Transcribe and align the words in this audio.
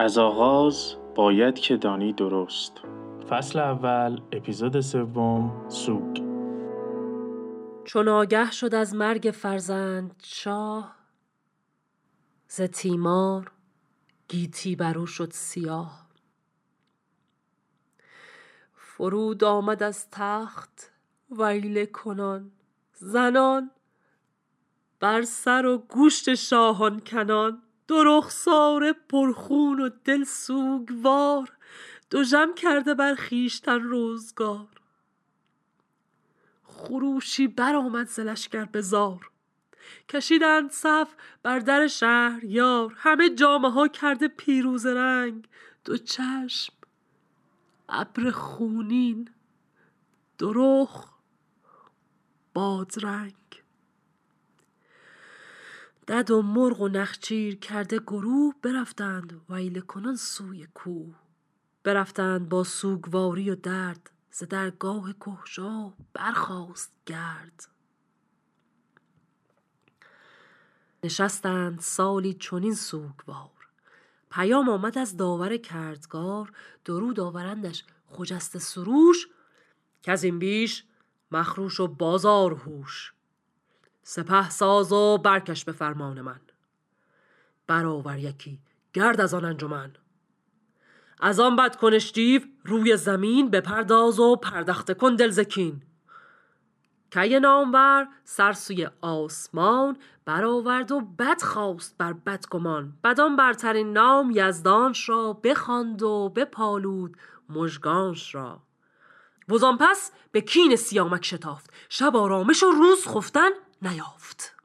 از 0.00 0.18
آغاز 0.18 0.94
باید 1.14 1.54
که 1.54 1.76
دانی 1.76 2.12
درست. 2.12 2.72
فصل 3.28 3.58
اول 3.58 4.20
اپیزود 4.32 4.80
سوم 4.80 5.68
سوگ. 5.68 6.16
چون 7.84 8.08
آگه 8.08 8.50
شد 8.50 8.74
از 8.74 8.94
مرگ 8.94 9.30
فرزند 9.34 10.22
شاه 10.22 10.96
ز 12.48 12.60
تیمار 12.60 13.52
گیتی 14.28 14.76
برو 14.76 15.06
شد 15.06 15.30
سیاه. 15.32 16.06
فرود 18.74 19.44
آمد 19.44 19.82
از 19.82 20.10
تخت 20.10 20.92
ویله 21.38 21.86
کنان 21.86 22.50
زنان 22.92 23.70
بر 25.00 25.22
سر 25.22 25.66
و 25.66 25.78
گوشت 25.78 26.34
شاهان 26.34 27.00
کنان. 27.00 27.62
دو 27.90 28.04
رخساره 28.04 28.92
پرخون 28.92 29.80
و 29.80 29.88
دل 30.04 30.24
سوگوار 30.24 31.52
دژم 32.10 32.54
کرده 32.54 32.94
بر 32.94 33.14
خویشتن 33.14 33.80
روزگار. 33.80 34.68
خروشی 36.62 37.48
برآمد 37.48 38.08
ز 38.08 38.20
لشکر 38.20 38.64
به 38.64 38.80
زار 38.80 39.30
کشیدند 40.08 40.70
صف 40.70 41.14
بر 41.42 41.58
در 41.58 41.86
شهریار. 41.86 42.94
همه 42.96 43.30
جامه 43.30 43.70
ها 43.70 43.88
کرده 43.88 44.28
پیروزه 44.28 44.94
رنگ. 44.94 45.48
دو 45.84 45.96
چشم 45.96 46.72
ابر 47.88 48.30
خونین 48.30 49.28
دو 50.38 50.88
بادرنگ. 52.54 53.39
دد 56.10 56.30
و 56.30 56.42
مرغ 56.42 56.80
و 56.80 56.88
نخچیر 56.88 57.56
کرده 57.56 57.98
گروه 57.98 58.54
برفتند 58.62 59.40
ویله 59.50 59.80
کنان 59.80 60.16
سوی 60.16 60.66
کوه. 60.74 61.14
برفتند 61.82 62.48
با 62.48 62.64
سوگواری 62.64 63.50
و 63.50 63.54
درد 63.54 64.10
ز 64.30 64.42
درگاه 64.42 65.12
کهژا 65.12 65.92
برخاست 66.12 66.92
گرد. 67.06 67.68
نشستند 71.04 71.80
سالی 71.80 72.34
چنین 72.34 72.74
سوگوار. 72.74 73.68
پیام 74.30 74.68
آمد 74.68 74.98
از 74.98 75.16
داور 75.16 75.56
کردگار 75.56 76.52
درود 76.84 77.20
آورندش 77.20 77.84
خجسته 78.06 78.58
سروش 78.58 79.28
کز 80.02 80.24
این 80.24 80.38
بیش 80.38 80.84
مخروش 81.30 81.80
و 81.80 81.86
بازار 81.88 82.54
هوش. 82.54 83.12
سپه 84.02 84.50
ساز 84.50 84.92
و 84.92 85.18
برکش 85.18 85.64
به 85.64 85.72
فرمان 85.72 86.20
من. 86.20 86.40
برآور 87.66 88.18
یکی 88.18 88.58
گرد 88.92 89.20
از 89.20 89.34
آن 89.34 89.44
انجمن. 89.44 89.92
از 91.20 91.40
آن 91.40 91.56
بدکنش 91.56 92.12
دیو 92.12 92.42
روی 92.64 92.96
زمین 92.96 93.50
بپرداز 93.50 94.18
و 94.18 94.36
پردخته 94.36 94.94
کن 94.94 95.14
دل 95.14 95.30
ز 95.30 95.40
کین. 95.40 95.82
کی 97.10 97.40
نامور 97.40 98.08
سر 98.24 98.52
سوی 98.52 98.88
آسمان 99.00 99.96
برآورد 100.24 100.92
و 100.92 101.00
بد 101.00 101.42
خواست 101.42 101.98
بر 101.98 102.12
بدگمان 102.12 102.92
بدان 103.04 103.36
برترین 103.36 103.92
نام 103.92 104.32
یزدانش 104.34 105.08
را 105.08 105.32
بخواند 105.32 106.02
و 106.02 106.28
بپالود 106.28 107.16
مژگانش 107.48 108.34
را. 108.34 108.62
وزان 109.48 109.78
پس 109.78 110.12
به 110.32 110.40
کین 110.40 110.76
سیامک 110.76 111.24
شتافت. 111.24 111.70
شب 111.88 112.16
آرامش 112.16 112.62
و 112.62 112.70
روز 112.70 113.08
خفتن. 113.08 113.50
نیافت. 113.82 114.56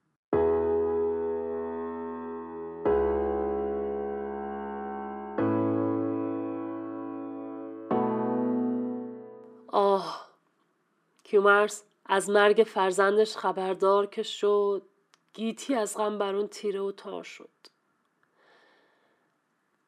آه 9.68 10.30
کیومرس 11.24 11.84
از 12.06 12.30
مرگ 12.30 12.64
فرزندش 12.68 13.38
خبردار 13.38 14.06
که 14.06 14.24
شد 14.24 14.82
گیتی 15.34 15.76
از 15.76 15.98
غم 15.98 16.18
بر 16.18 16.36
اون 16.36 16.48
تیره 16.48 16.82
و 16.82 16.92
تار 16.92 17.24
شد. 17.24 17.50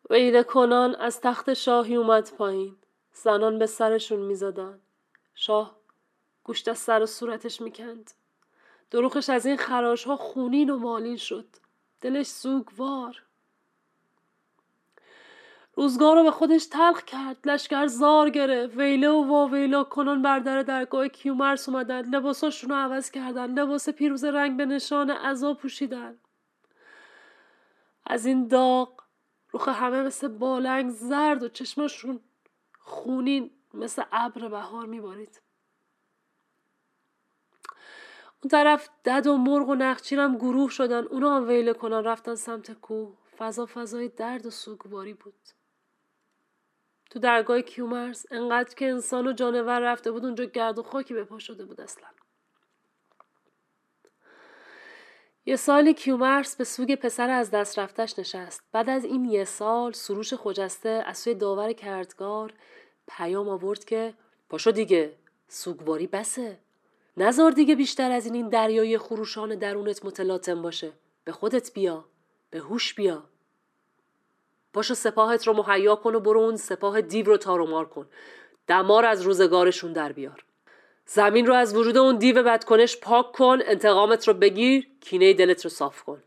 ویله 0.09 0.43
کنان 0.43 0.95
از 0.95 1.21
تخت 1.21 1.53
شاهی 1.53 1.95
اومد 1.95 2.31
پایین. 2.37 2.77
زنان 3.13 3.59
به 3.59 3.65
سرشون 3.65 4.19
می‌زدن. 4.19 4.81
شاه 5.35 5.75
گوشت 6.43 6.67
از 6.67 6.77
سر 6.77 7.01
و 7.01 7.05
صورتش 7.05 7.61
می‌کند. 7.61 8.11
دروخش 8.91 9.29
از 9.29 9.45
این 9.45 9.57
خراش 9.57 10.03
ها 10.03 10.15
خونین 10.15 10.69
و 10.69 10.77
مالین 10.77 11.17
شد. 11.17 11.47
دلش 12.01 12.27
سوگوار. 12.27 13.23
روزگار 15.75 16.15
رو 16.15 16.23
به 16.23 16.31
خودش 16.31 16.65
تلخ 16.65 17.03
کرد 17.03 17.37
لشکر 17.49 17.87
زار 17.87 18.29
گرفت. 18.29 18.77
ویله 18.77 19.09
و 19.09 19.27
واویلا 19.27 19.83
کنان 19.83 20.21
بر 20.21 20.39
در 20.39 20.63
درگاه 20.63 21.07
کیومرس 21.07 21.69
اومدن. 21.69 22.01
لباساشون 22.01 22.69
رو 22.69 22.75
عوض 22.75 23.11
کردن. 23.11 23.59
لباس 23.59 23.89
پیروز 23.89 24.23
رنگ 24.23 24.57
به 24.57 24.65
نشان 24.65 25.09
عذا 25.09 25.53
پوشیدن. 25.53 26.17
از 28.05 28.25
این 28.25 28.47
داغ 28.47 29.01
روخ 29.51 29.67
همه 29.67 30.01
مثل 30.01 30.27
بالنگ 30.27 30.89
زرد 30.89 31.43
و 31.43 31.49
چشماشون 31.49 32.19
خونین 32.79 33.51
مثل 33.73 34.03
ابر 34.11 34.47
بهار 34.47 34.85
میبارید. 34.85 35.41
اون 38.43 38.49
طرف 38.49 38.89
دد 39.05 39.27
و 39.27 39.37
مرغ 39.37 39.69
و 39.69 39.75
نخچیرم 39.75 40.37
گروه 40.37 40.69
شدن 40.69 41.03
اونا 41.03 41.35
هم 41.35 41.47
ویله 41.47 41.73
کنن 41.73 42.03
رفتن 42.03 42.35
سمت 42.35 42.71
کوه. 42.71 43.17
فضا 43.37 43.65
فضای 43.65 44.07
درد 44.07 44.45
و 44.45 44.49
سوگواری 44.49 45.13
بود. 45.13 45.33
تو 47.09 47.19
درگاه 47.19 47.61
کیومرس 47.61 48.25
انقدر 48.31 48.75
که 48.75 48.85
انسان 48.85 49.27
و 49.27 49.33
جانور 49.33 49.79
رفته 49.79 50.11
بود 50.11 50.25
اونجا 50.25 50.45
گرد 50.45 50.79
و 50.79 50.83
خاکی 50.83 51.13
به 51.13 51.23
پا 51.23 51.39
شده 51.39 51.65
بود 51.65 51.81
اصلا. 51.81 52.07
یه 55.45 55.55
سالی 55.55 55.93
کیومرس 55.93 56.55
به 56.55 56.63
سوگ 56.63 56.95
پسر 56.95 57.29
از 57.29 57.51
دست 57.51 57.79
رفتش 57.79 58.19
نشست. 58.19 58.63
بعد 58.71 58.89
از 58.89 59.05
این 59.05 59.25
یه 59.25 59.43
سال 59.43 59.91
سروش 59.91 60.33
خجسته 60.33 61.03
از 61.05 61.17
سوی 61.17 61.33
داور 61.33 61.73
کردگار 61.73 62.53
پیام 63.07 63.49
آورد 63.49 63.85
که 63.85 64.13
پاشو 64.49 64.71
دیگه 64.71 65.15
سوگواری 65.47 66.07
بسه. 66.07 66.59
نزار 67.19 67.51
دیگه 67.51 67.75
بیشتر 67.75 68.11
از 68.11 68.25
این 68.25 68.35
این 68.35 68.49
دریای 68.49 68.97
خروشان 68.97 69.55
درونت 69.55 70.05
متلاطم 70.05 70.61
باشه. 70.61 70.91
به 71.23 71.31
خودت 71.31 71.73
بیا. 71.73 72.05
به 72.49 72.59
هوش 72.59 72.93
بیا. 72.93 73.23
پاشو 74.73 74.93
سپاهت 74.93 75.47
رو 75.47 75.53
مهیا 75.53 75.95
کن 75.95 76.15
و 76.15 76.19
برو 76.19 76.39
اون 76.39 76.55
سپاه 76.55 77.01
دیو 77.01 77.25
رو 77.25 77.37
تارومار 77.37 77.85
کن. 77.85 78.09
دمار 78.67 79.05
از 79.05 79.21
روزگارشون 79.21 79.93
در 79.93 80.11
بیار. 80.11 80.45
زمین 81.05 81.45
رو 81.45 81.53
از 81.53 81.75
وجود 81.75 81.97
اون 81.97 82.17
دیو 82.17 82.43
بدکنش 82.43 82.97
پاک 82.97 83.31
کن 83.31 83.59
انتقامت 83.65 84.27
رو 84.27 84.33
بگیر 84.33 84.87
کینه 85.01 85.33
دلت 85.33 85.63
رو 85.63 85.69
صاف 85.69 86.03
کن. 86.03 86.23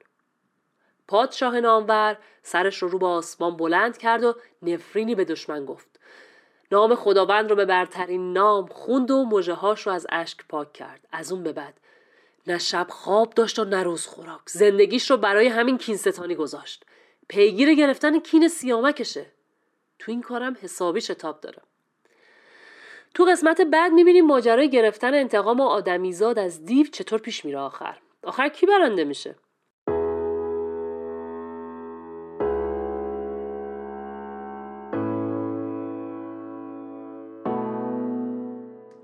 پادشاه 1.08 1.60
نامور 1.60 2.18
سرش 2.42 2.82
رو 2.82 2.88
رو 2.88 2.98
به 2.98 3.06
آسمان 3.06 3.56
بلند 3.56 3.98
کرد 3.98 4.24
و 4.24 4.34
نفرینی 4.62 5.14
به 5.14 5.24
دشمن 5.24 5.64
گفت. 5.64 5.99
نام 6.72 6.94
خداوند 6.94 7.50
رو 7.50 7.56
به 7.56 7.64
برترین 7.64 8.32
نام 8.32 8.66
خوند 8.66 9.10
و 9.10 9.24
مجه 9.24 9.52
هاش 9.52 9.86
رو 9.86 9.92
از 9.92 10.06
اشک 10.10 10.38
پاک 10.48 10.72
کرد. 10.72 11.06
از 11.12 11.32
اون 11.32 11.42
به 11.42 11.52
بعد 11.52 11.80
نه 12.46 12.58
شب 12.58 12.86
خواب 12.90 13.34
داشت 13.34 13.58
و 13.58 13.64
نه 13.64 13.82
روز 13.82 14.06
خوراک. 14.06 14.40
زندگیش 14.46 15.10
رو 15.10 15.16
برای 15.16 15.48
همین 15.48 15.78
کینستانی 15.78 16.34
گذاشت. 16.34 16.84
پیگیر 17.28 17.74
گرفتن 17.74 18.18
کین 18.18 18.48
سیامکشه. 18.48 19.26
تو 19.98 20.12
این 20.12 20.22
کارم 20.22 20.56
حسابی 20.62 21.00
شتاب 21.00 21.40
داره 21.40 21.62
تو 23.14 23.24
قسمت 23.24 23.60
بعد 23.60 23.92
می‌بینیم 23.92 24.26
ماجرای 24.26 24.70
گرفتن 24.70 25.14
انتقام 25.14 25.60
آدمیزاد 25.60 26.38
از 26.38 26.64
دیو 26.64 26.86
چطور 26.86 27.20
پیش 27.20 27.44
میره 27.44 27.58
آخر. 27.58 27.98
آخر 28.22 28.48
کی 28.48 28.66
برنده 28.66 29.04
میشه؟ 29.04 29.34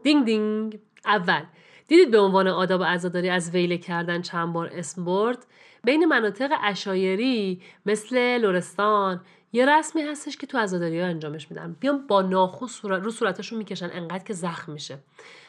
دینگ 0.06 0.24
دینگ 0.24 0.78
اول. 1.04 1.42
دیدید 1.88 2.10
به 2.10 2.18
عنوان 2.18 2.48
آداب 2.48 2.84
عزاداری 2.84 3.30
از 3.30 3.50
ویله 3.50 3.78
کردن 3.78 4.22
چند 4.22 4.52
بار 4.52 4.70
اسم 4.72 5.04
برد؟ 5.04 5.46
بین 5.84 6.04
مناطق 6.04 6.50
اشایری 6.62 7.62
مثل 7.86 8.38
لورستان 8.38 9.20
یه 9.52 9.78
رسمی 9.78 10.02
هستش 10.02 10.36
که 10.36 10.46
تو 10.46 10.58
عزاداری 10.58 11.00
انجامش 11.00 11.50
میدن. 11.50 11.76
بیان 11.80 12.06
با 12.06 12.22
ناخو 12.22 12.66
صورت 12.66 13.02
رو 13.02 13.10
صورتشون 13.10 13.58
می‌کشن 13.58 13.90
انقدر 13.92 14.24
که 14.24 14.32
زخم 14.32 14.72
میشه. 14.72 14.98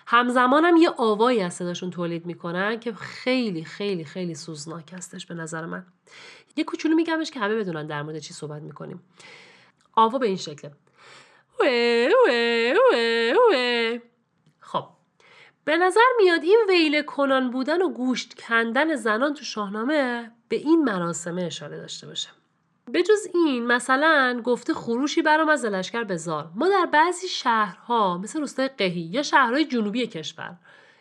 همزمان 0.08 0.66
هم 0.66 0.78
یه 0.78 0.90
آوایی 0.98 1.42
از 1.42 1.54
صداشون 1.54 1.90
تولید 1.90 2.26
می‌کنن 2.26 2.80
که 2.80 2.94
خیلی 2.94 3.64
خیلی 3.64 4.06
خیلی 4.06 4.36
سوزناک 4.36 4.94
هستش 4.94 5.26
به 5.26 5.36
نظر 5.36 5.66
من. 5.66 5.86
یه 6.56 6.64
کوچولو 6.64 6.96
میگمش 6.96 7.32
که 7.32 7.40
همه 7.40 7.56
بدونن 7.56 7.88
در 7.88 8.04
مورد 8.04 8.20
چی 8.20 8.34
صحبت 8.34 8.62
می‌کنیم. 8.62 9.02
آوا 9.96 10.18
به 10.18 10.28
این 10.28 10.38
شکله. 10.38 10.72
وه 11.60 12.10
وه 12.28 12.74
وه 12.94 13.34
وه. 13.52 14.17
به 15.68 15.78
نظر 15.78 16.02
میاد 16.18 16.44
این 16.44 16.60
ویله 16.70 17.04
کنان 17.04 17.52
بودن 17.52 17.82
و 17.82 17.90
گوشت 17.90 18.34
کندن 18.34 18.96
زنان 18.96 19.34
تو 19.34 19.44
شاهنامه 19.44 20.32
به 20.50 20.56
این 20.56 20.84
مراسمه 20.84 21.44
اشاره 21.44 21.78
داشته 21.78 22.08
باشه. 22.08 22.30
به 22.92 23.04
جز 23.04 23.28
این 23.34 23.68
مثلا 23.68 24.42
گفته 24.46 24.74
خروشی 24.74 25.22
برام 25.22 25.50
از 25.50 25.66
لشکر 25.66 26.04
به 26.04 26.18
زار 26.18 26.50
ما 26.56 26.70
در 26.70 26.86
بعضی 26.86 27.28
شهرها 27.28 28.18
مثل 28.18 28.40
روستای 28.40 28.68
قهی 28.68 29.02
یا 29.02 29.24
شهرهای 29.24 29.66
جنوبی 29.66 30.08
کشور 30.08 30.56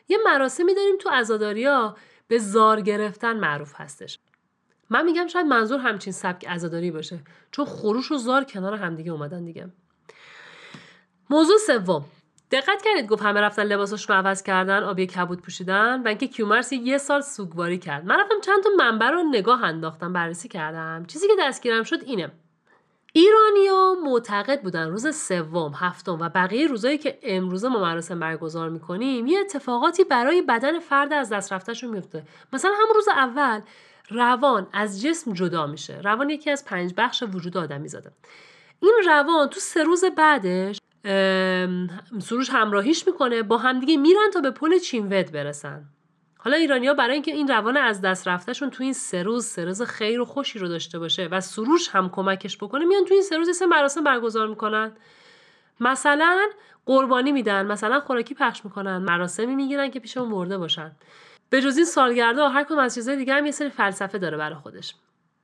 یه 0.08 0.18
مراسمی 0.24 0.74
داریم 0.74 0.96
تو 0.96 1.10
ها 1.66 1.96
به 2.28 2.38
زار 2.38 2.80
گرفتن 2.80 3.36
معروف 3.36 3.72
هستش. 3.76 4.18
من 4.90 5.04
میگم 5.04 5.26
شاید 5.26 5.46
منظور 5.46 5.80
همچین 5.80 6.12
سبک 6.12 6.48
عزاداری 6.48 6.90
باشه 6.90 7.18
چون 7.50 7.64
خروش 7.64 8.12
و 8.12 8.16
زار 8.16 8.44
کنار 8.44 8.74
همدیگه 8.74 9.12
اومدن 9.12 9.44
دیگه. 9.44 9.68
موضوع 11.30 11.58
سوم. 11.58 12.04
دقت 12.50 12.82
کردید 12.82 13.06
گفت 13.06 13.22
همه 13.22 13.40
رفتن 13.40 13.62
لباساشون 13.62 14.16
رو 14.16 14.22
عوض 14.22 14.42
کردن 14.42 14.82
آبی 14.82 15.06
کبود 15.06 15.42
پوشیدن 15.42 16.02
و 16.02 16.08
اینکه 16.08 16.26
کیومرس 16.26 16.72
یه 16.72 16.98
سال 16.98 17.20
سوگواری 17.20 17.78
کرد. 17.78 18.04
من 18.04 18.20
رفتم 18.20 18.40
چند 18.40 18.62
تا 18.62 18.70
منبع 18.78 19.10
رو 19.10 19.22
نگاه 19.22 19.64
انداختم 19.64 20.12
بررسی 20.12 20.48
کردم. 20.48 21.04
چیزی 21.06 21.26
که 21.26 21.32
دستگیرم 21.38 21.82
شد 21.82 22.02
اینه. 22.06 22.32
ایرانیا 23.12 23.94
معتقد 24.04 24.62
بودن 24.62 24.90
روز 24.90 25.16
سوم، 25.16 25.72
هفتم 25.74 26.18
و 26.20 26.28
بقیه 26.28 26.66
روزایی 26.66 26.98
که 26.98 27.18
امروز 27.22 27.64
ما 27.64 27.78
مراسم 27.78 28.20
برگزار 28.20 28.68
می‌کنیم 28.68 29.26
یه 29.26 29.40
اتفاقاتی 29.40 30.04
برای 30.04 30.42
بدن 30.42 30.78
فرد 30.78 31.12
از 31.12 31.32
دست 31.32 31.52
رفتهشون 31.52 31.90
میفته 31.90 32.22
مثلا 32.52 32.70
همون 32.70 32.94
روز 32.94 33.08
اول 33.08 33.60
روان 34.10 34.66
از 34.72 35.02
جسم 35.02 35.32
جدا 35.32 35.66
میشه. 35.66 36.00
روان 36.00 36.30
یکی 36.30 36.50
از 36.50 36.64
پنج 36.64 36.94
بخش 36.96 37.22
وجود 37.32 37.56
آدمی 37.56 37.88
زاده. 37.88 38.10
این 38.80 38.94
روان 39.06 39.48
تو 39.48 39.60
سه 39.60 39.82
روز 39.82 40.04
بعدش 40.04 40.78
سروش 42.18 42.50
همراهیش 42.50 43.06
می‌کنه 43.06 43.42
با 43.42 43.58
همدیگه 43.58 43.96
میرن 43.96 44.30
تا 44.34 44.40
به 44.40 44.50
پل 44.50 44.78
چینود 44.78 45.32
برسن. 45.32 45.84
حالا 46.38 46.56
ایرانیا 46.56 46.94
برای 46.94 47.12
اینکه 47.12 47.32
این 47.32 47.48
روان 47.48 47.76
از 47.76 48.00
دست 48.00 48.28
رفتهشون 48.28 48.70
تو 48.70 48.82
این 48.82 48.92
سه 48.92 49.22
روز 49.22 49.44
سه 49.44 49.64
روز 49.64 49.82
خیر 49.82 50.20
و 50.20 50.24
خوشی 50.24 50.58
رو 50.58 50.68
داشته 50.68 50.98
باشه 50.98 51.28
و 51.30 51.40
سروش 51.40 51.88
هم 51.88 52.10
کمکش 52.10 52.56
بکنه 52.56 52.84
میان 52.84 53.04
تو 53.04 53.14
این 53.14 53.22
سه 53.22 53.36
روز 53.36 53.56
سه 53.56 53.66
مراسم 53.66 54.04
برگزار 54.04 54.48
می‌کنن. 54.48 54.92
مثلا 55.80 56.38
قربانی 56.86 57.32
میدن 57.32 57.66
مثلا 57.66 58.00
خوراکی 58.00 58.34
پخش 58.34 58.64
می‌کنن 58.64 58.98
مراسمی 58.98 59.54
می‌گیرن 59.54 59.90
که 59.90 60.00
پیش 60.00 60.16
اون 60.16 60.28
مرده 60.28 60.58
باشن. 60.58 60.92
به 61.50 61.62
جز 61.62 61.76
این 61.76 61.86
سالگرده 61.86 62.48
هر 62.48 62.64
کدوم 62.64 62.78
از 62.78 62.94
چیزهای 62.94 63.16
دیگه 63.16 63.34
هم 63.34 63.46
یه 63.46 63.52
سری 63.52 63.68
فلسفه 63.68 64.18
داره 64.18 64.36
برای 64.36 64.54
خودش. 64.54 64.94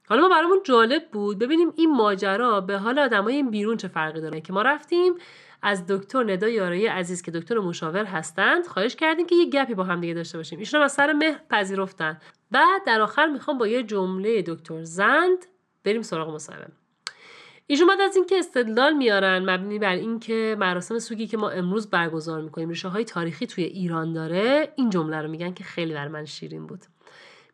حالا 0.09 0.23
ما 0.23 0.29
برامون 0.29 0.61
جالب 0.65 1.09
بود. 1.13 1.39
ببینیم 1.39 1.73
این 1.77 1.95
ماجرا 1.97 2.61
به 2.61 2.79
حال 2.79 2.99
آدمای 2.99 3.35
این 3.35 3.51
بیرون 3.51 3.77
چه 3.77 3.89
فرقی 3.89 4.21
داره. 4.21 4.41
که 4.41 4.53
ما 4.53 4.63
رفتیم 4.63 5.15
از 5.63 5.87
دکتر 5.87 6.23
ندا 6.33 6.49
یارایی 6.49 6.87
عزیز 6.87 7.23
که 7.23 7.31
دکتر 7.31 7.59
مشاور 7.59 8.05
هستند 8.05 8.67
خواهش 8.67 8.97
کردیم 8.97 9.27
که 9.27 9.35
یه 9.35 9.47
گپی 9.47 9.75
با 9.75 9.85
هم 9.85 10.01
دیگه 10.01 10.15
داشته 10.15 10.39
باشیم. 10.39 10.59
ایشون 10.59 10.81
از 10.81 10.93
سر 10.93 11.13
مهر 11.13 11.41
پذیرفتن. 11.51 12.19
بعد 12.51 12.85
در 12.87 13.01
آخر 13.01 13.27
می‌خوام 13.27 13.59
با 13.59 13.67
یه 13.67 13.83
جمله 13.83 14.43
دکتر 14.47 14.85
زند 14.85 15.47
بریم 15.85 16.03
سراغ 16.03 16.35
مصاحبه. 16.35 16.67
ایشون 17.67 17.89
بعد 17.89 18.01
از 18.01 18.17
اینکه 18.17 18.39
استدلال 18.39 18.93
میارن 18.93 19.51
مبنی 19.51 19.79
بر 19.79 19.95
اینکه 19.95 20.57
مراسم 20.59 20.99
سوگی 20.99 21.27
که 21.27 21.37
ما 21.37 21.51
امروز 21.51 21.91
برگزار 21.91 22.41
می‌کنیم 22.41 22.69
ریشه 22.69 22.89
های 22.89 23.05
تاریخی 23.05 23.47
توی 23.47 23.65
ایران 23.65 24.13
داره 24.13 24.73
این 24.77 24.91
جمله 24.91 25.23
رو 25.23 25.29
میگن 25.29 25.55
که 25.55 25.65
خیلی 25.65 25.95
بر 25.95 26.09
من 26.09 26.25
شیرین 26.25 26.67
بود. 26.67 26.81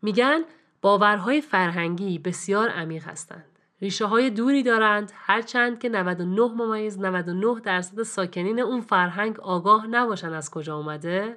میگن 0.02 0.40
باورهای 0.82 1.40
فرهنگی 1.40 2.18
بسیار 2.18 2.68
عمیق 2.68 3.04
هستند. 3.04 3.44
ریشه 3.80 4.06
های 4.06 4.30
دوری 4.30 4.62
دارند 4.62 5.12
هرچند 5.14 5.78
که 5.78 5.88
99 5.88 6.40
ممیز 6.42 6.98
99 6.98 7.60
درصد 7.60 8.02
ساکنین 8.02 8.60
اون 8.60 8.80
فرهنگ 8.80 9.40
آگاه 9.40 9.86
نباشند 9.86 10.32
از 10.32 10.50
کجا 10.50 10.76
اومده 10.76 11.36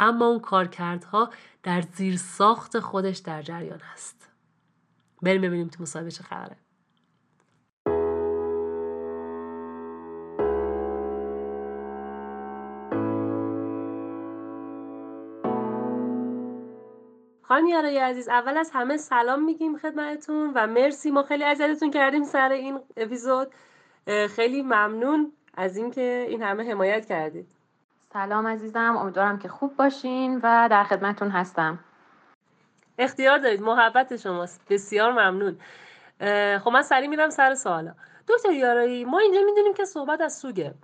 اما 0.00 0.26
اون 0.26 0.40
کارکردها 0.40 1.30
در 1.62 1.80
زیر 1.80 2.16
ساخت 2.16 2.78
خودش 2.78 3.18
در 3.18 3.42
جریان 3.42 3.80
هست. 3.80 4.30
بریم 5.22 5.42
ببینیم 5.42 5.68
تو 5.68 5.82
مصاحبه 5.82 6.10
چه 6.10 6.22
خبره. 6.22 6.56
خانم 17.54 17.66
یارای 17.66 17.98
عزیز 17.98 18.28
اول 18.28 18.56
از 18.56 18.70
همه 18.74 18.96
سلام 18.96 19.44
میگیم 19.44 19.78
خدمتتون 19.78 20.52
و 20.54 20.66
مرسی. 20.66 21.10
ما 21.10 21.22
خیلی 21.22 21.44
اذیتتون 21.44 21.90
کردیم 21.90 22.24
سر 22.24 22.48
این 22.48 22.80
اپیزود. 22.96 23.48
خیلی 24.36 24.62
ممنون 24.62 25.32
از 25.56 25.76
اینکه 25.76 26.26
این 26.28 26.42
همه 26.42 26.70
حمایت 26.70 27.06
کردید. 27.06 27.46
سلام 28.12 28.46
عزیزم 28.46 28.96
امیدوارم 28.96 29.38
که 29.38 29.48
خوب 29.48 29.76
باشین 29.76 30.40
و 30.42 30.68
در 30.70 30.84
خدمتتون 30.84 31.30
هستم. 31.30 31.78
اختیار 32.98 33.38
دارید 33.38 33.62
محبت 33.62 34.16
شماست. 34.16 34.66
بسیار 34.70 35.12
ممنون. 35.12 35.58
خب 36.58 36.70
من 36.70 36.82
سریع 36.82 37.08
میرم 37.08 37.30
سر 37.30 37.54
سوالا. 37.54 37.94
دکتر 38.28 38.52
یارایی 38.52 39.04
ما 39.04 39.18
اینجا 39.18 39.40
می‌دونیم 39.46 39.74
که 39.74 39.84
صحبت 39.84 40.20
از 40.20 40.38
سوگه. 40.38 40.74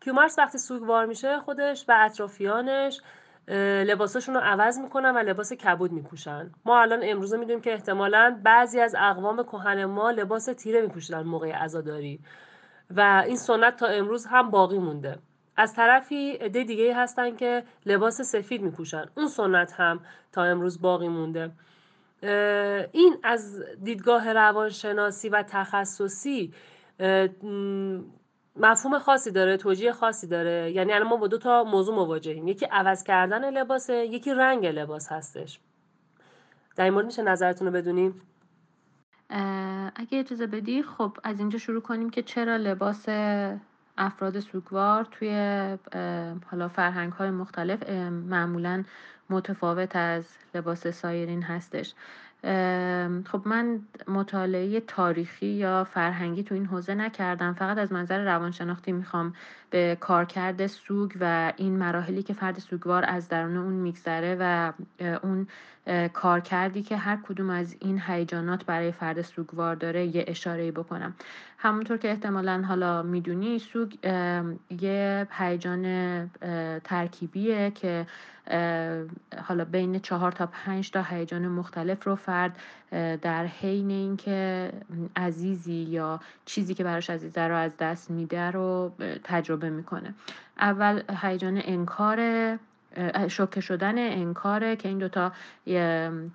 کیومرس 0.00 0.38
وقتی 0.38 0.58
سوگوار 0.58 1.06
میشه 1.06 1.38
خودش 1.38 1.84
و 1.88 1.92
اطرافیانش 1.96 3.00
لباساشون 3.86 4.34
رو 4.34 4.40
عوض 4.40 4.78
می‌کنن 4.78 5.10
و 5.10 5.18
لباس 5.18 5.52
کبود 5.52 5.92
میپوشن. 5.92 6.50
ما 6.64 6.80
الان 6.80 7.00
امروزه 7.02 7.36
می‌دونیم 7.36 7.60
که 7.60 7.72
احتمالا 7.72 8.40
بعضی 8.44 8.80
از 8.80 8.94
اقوام 8.98 9.42
کهن 9.42 9.84
ما 9.84 10.10
لباس 10.10 10.44
تیره 10.44 10.80
میپوشیدن 10.80 11.22
موقع 11.22 11.52
عزاداری. 11.52 12.20
و 12.96 13.22
این 13.26 13.36
سنت 13.36 13.76
تا 13.76 13.86
امروز 13.86 14.26
هم 14.26 14.50
باقی 14.50 14.78
مونده. 14.78 15.18
از 15.56 15.74
طرفی 15.74 16.32
عده 16.32 16.64
دیگه 16.64 16.96
هستن 16.96 17.36
که 17.36 17.62
لباس 17.86 18.20
سفید 18.20 18.62
میپوشن. 18.62 19.04
اون 19.16 19.28
سنت 19.28 19.72
هم 19.72 20.00
تا 20.32 20.44
امروز 20.44 20.80
باقی 20.80 21.08
مونده. 21.08 21.50
این 22.92 23.16
از 23.22 23.62
دیدگاه 23.82 24.32
روانشناسی 24.32 25.28
و 25.28 25.42
تخصصی 25.42 26.52
مفهوم 28.56 28.98
خاصی 28.98 29.30
داره 29.30 29.56
توجیه 29.56 29.92
خاصی 29.92 30.26
داره. 30.26 30.72
یعنی 30.72 30.92
الان 30.92 31.08
ما 31.08 31.16
با 31.16 31.26
دو 31.26 31.38
تا 31.38 31.64
موضوع 31.64 31.94
مواجهیم. 31.94 32.48
یکی 32.48 32.66
عوض 32.66 33.02
کردن 33.02 33.50
لباسه 33.50 33.94
یکی 33.94 34.34
رنگ 34.34 34.66
لباس 34.66 35.12
هستش. 35.12 35.60
در 36.76 36.84
این 36.84 36.94
مورد 36.94 37.06
میشه 37.06 37.22
نظرتون 37.22 37.66
رو 37.66 37.72
بدونیم؟ 37.72 38.22
اگه 39.94 40.18
اجازه 40.18 40.46
بدی 40.46 40.82
خب 40.82 41.16
از 41.24 41.38
اینجا 41.38 41.58
شروع 41.58 41.80
کنیم 41.80 42.10
که 42.10 42.22
چرا 42.22 42.56
لباس 42.56 43.08
افراد 43.98 44.40
سوگوار 44.40 45.04
توی 45.04 45.30
حالا 46.50 46.68
فرهنگ 46.68 47.12
های 47.12 47.30
مختلف 47.30 47.90
معمولا 48.10 48.84
متفاوت 49.30 49.96
از 49.96 50.24
لباس 50.54 50.86
سایرین 50.86 51.42
هستش. 51.42 51.94
خب 53.24 53.42
من 53.44 53.80
مطالعه 54.08 54.80
تاریخی 54.80 55.46
یا 55.46 55.84
فرهنگی 55.84 56.42
تو 56.42 56.54
این 56.54 56.66
حوزه 56.66 56.94
نکردم. 56.94 57.54
فقط 57.54 57.78
از 57.78 57.92
منظر 57.92 58.24
روانشناختی 58.24 58.92
می‌خوام 58.92 59.34
به 59.70 59.96
کارکرد 60.00 60.66
سوگ 60.66 61.12
و 61.20 61.52
این 61.56 61.78
مراحلی 61.78 62.22
که 62.22 62.34
فرد 62.34 62.58
سوگوار 62.58 63.04
از 63.08 63.28
درون 63.28 63.56
اون 63.56 63.72
میگذره 63.72 64.36
و 64.40 64.72
اون 65.22 65.46
کارکردی 66.12 66.82
که 66.82 66.96
هر 66.96 67.18
کدوم 67.28 67.50
از 67.50 67.76
این 67.80 68.02
هیجانات 68.06 68.64
برای 68.64 68.92
فرد 68.92 69.22
سوگوار 69.22 69.74
داره 69.74 70.16
یه 70.16 70.24
اشاره 70.28 70.72
بکنم. 70.72 71.14
همونطور 71.62 71.96
که 71.96 72.10
احتمالا 72.10 72.62
حالا 72.68 73.02
می‌دونی 73.02 73.58
سوگ 73.58 73.94
یه 74.80 75.26
هیجان 75.30 75.84
ترکیبیه 76.84 77.70
که 77.70 78.06
حالا 79.44 79.64
بین 79.72 79.98
چهار 79.98 80.32
تا 80.32 80.46
پنج 80.46 80.90
تا 80.90 81.02
هیجان 81.02 81.48
مختلف 81.48 82.06
رو 82.06 82.16
فرد 82.16 82.58
در 83.22 83.46
حین 83.46 83.90
اینکه 83.90 84.72
عزیزی 85.16 85.72
یا 85.72 86.20
چیزی 86.44 86.74
که 86.74 86.84
براش 86.84 87.10
عزیزه 87.10 87.40
رو 87.40 87.56
از 87.56 87.76
دست 87.76 88.10
میده 88.10 88.50
رو 88.50 88.92
تجربه 89.24 89.70
می‌کنه. 89.70 90.14
اول 90.58 91.02
هیجان 91.22 91.60
انکار 91.64 92.18
شوکه 93.28 93.60
شدن 93.60 93.98
انکاره 93.98 94.76
که 94.76 94.88
این 94.88 94.98
دوتا 94.98 95.32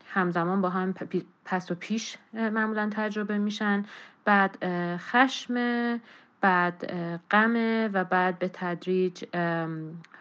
همزمان 0.08 0.62
با 0.62 0.70
هم 0.70 0.94
پس 1.46 1.72
و 1.72 1.76
پیش 1.76 2.18
معمولا 2.34 2.90
تجربه 2.94 3.38
میشن. 3.38 3.86
بعد 4.26 4.58
خشم 4.98 5.56
بعد 6.42 6.94
غم 7.32 7.56
و 7.94 8.04
بعد 8.04 8.40
به 8.40 8.50
تدریج 8.54 9.24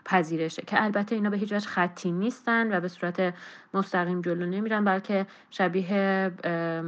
پذیرشه 0.05 0.63
که 0.67 0.83
البته 0.83 1.15
اینا 1.15 1.31
به 1.31 1.37
هیچ 1.37 1.53
وجه 1.53 1.69
خطی 1.69 2.13
نیستن 2.13 2.77
و 2.77 2.81
به 2.81 2.89
صورت 2.89 3.35
مستقیم 3.75 4.21
جلو 4.21 4.47
نمیرن 4.47 4.85
بلکه 4.85 5.27
شبیه 5.51 6.31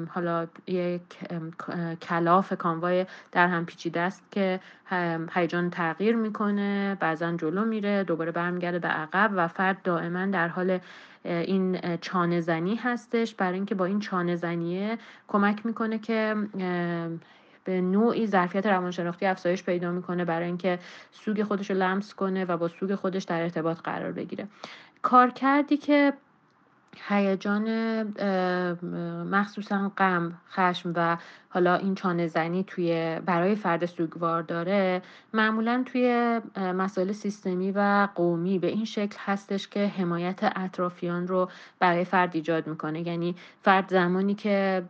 حالا 0.09 0.47
یک 0.67 1.03
کلاف 2.01 2.53
کانوای 2.53 3.07
در 3.33 3.49
هم 3.49 3.67
پیچیده 3.67 4.01
است 4.01 4.23
که 4.31 4.61
هیجان 5.35 5.71
تغییر 5.71 6.17
می‌کنه 6.17 6.97
بعضا 7.01 7.33
جلو 7.33 7.65
میره 7.65 8.05
دوباره 8.05 8.33
برمیگرده 8.33 8.79
به 8.79 8.89
عقب 8.89 9.31
و 9.35 9.49
فرد 9.49 9.83
دائما 9.83 10.27
در 10.27 10.49
حال 10.49 10.79
این 11.25 11.97
چانه 11.97 12.41
زنی 12.41 12.75
هستش. 12.77 13.35
برای 13.35 13.55
اینکه 13.55 13.75
با 13.75 13.85
این 13.85 14.01
چانه 14.01 14.37
زنیه 14.37 14.99
کمک 15.29 15.67
می‌کنه 15.67 15.99
که 15.99 16.35
به 17.67 17.81
نوعی 17.81 18.27
ظرفیت 18.27 18.67
روانشناختی 18.67 19.27
افزایش 19.27 19.63
پیدا 19.63 19.91
می‌کنه 19.91 20.25
برای 20.25 20.47
اینکه 20.47 20.79
سوگ 21.11 21.43
خودش 21.43 21.71
رو 21.71 21.77
لمس 21.77 22.15
کنه 22.15 22.45
و 22.45 22.57
با 22.57 22.69
سوگ 22.69 22.95
خودش 22.95 23.23
در 23.23 23.43
ارتباط 23.43 23.79
قرار 23.85 24.13
بگیره. 24.13 24.49
کار 25.03 25.31
کردی 25.31 25.77
که 25.77 26.13
هیجان 27.09 27.69
مخصوصا 29.31 29.93
غم 29.99 30.41
خشم 30.51 30.93
و 30.97 31.17
حالا 31.57 31.75
این 31.75 31.95
چانه 31.95 32.27
زنی 32.27 32.65
توی 32.65 33.21
برای 33.27 33.55
فرد 33.55 33.87
سوگوار 33.87 34.43
داره 34.43 35.03
معمولا 35.35 35.83
توی 35.87 36.41
مسائل 36.57 37.13
سیستمی 37.13 37.73
و 37.73 38.09
قومی 38.15 38.59
به 38.59 38.67
این 38.67 38.85
شکل 38.85 39.17
هستش 39.19 39.69
که 39.69 39.87
حمایت 39.87 40.39
اطرافیان 40.57 41.27
رو 41.27 41.51
برای 41.79 42.05
فرد 42.05 42.31
ایجاد 42.35 42.67
می‌کنه. 42.67 43.09
یعنی 43.09 43.35
فرد 43.63 43.89
زمانی 43.89 44.35
که 44.35 44.83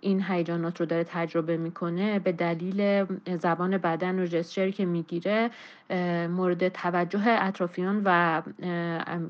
این 0.00 0.22
هیجانات 0.28 0.80
رو 0.80 0.86
داره 0.86 1.04
تجربه 1.04 1.56
می‌کنه 1.56 2.18
به 2.18 2.32
دلیل 2.32 3.06
زبان 3.42 3.78
بدن 3.78 4.18
و 4.18 4.26
جسچری 4.26 4.72
که 4.72 4.84
می‌گیره 4.84 5.50
مورد 6.30 6.68
توجه 6.68 7.22
اطرافیان 7.26 8.02
و 8.04 8.42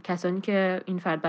کسانی 0.05 0.41
که 0.41 0.83
این 0.85 0.99
فرد 0.99 1.23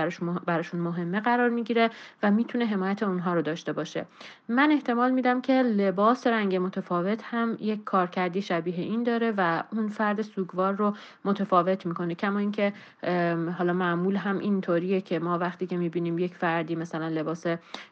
براشون 0.46 0.80
مهمه 0.80 1.20
قرار 1.20 1.48
می‌گیره 1.48 1.90
و 2.22 2.30
می‌تونه 2.30 2.64
حمایت 2.64 3.02
اونها 3.02 3.34
رو 3.34 3.42
داشته 3.42 3.72
باشه. 3.72 4.06
من 4.48 4.70
احتمال 4.72 5.07
میدم 5.10 5.40
که 5.40 5.52
لباس 5.52 6.26
رنگ 6.26 6.56
متفاوت 6.56 7.20
هم 7.24 7.56
یک 7.60 7.84
کارکردی 7.84 8.42
شبیه 8.42 8.74
این 8.74 9.02
داره 9.02 9.34
و 9.36 9.62
اون 9.72 9.88
فرد 9.88 10.22
سوگوار 10.22 10.74
رو 10.74 10.94
متفاوت 11.24 11.86
می‌کنه. 11.86 12.14
کما 12.14 12.38
اینکه 12.38 12.72
حالا 13.58 13.72
معمول 13.72 14.16
هم 14.16 14.38
اینطوریه 14.38 15.00
که 15.00 15.18
ما 15.18 15.38
وقتی 15.38 15.66
که 15.66 15.76
می‌بینیم 15.76 16.18
یک 16.18 16.34
فردی 16.34 16.74
مثلا 16.74 17.08
لباس 17.08 17.46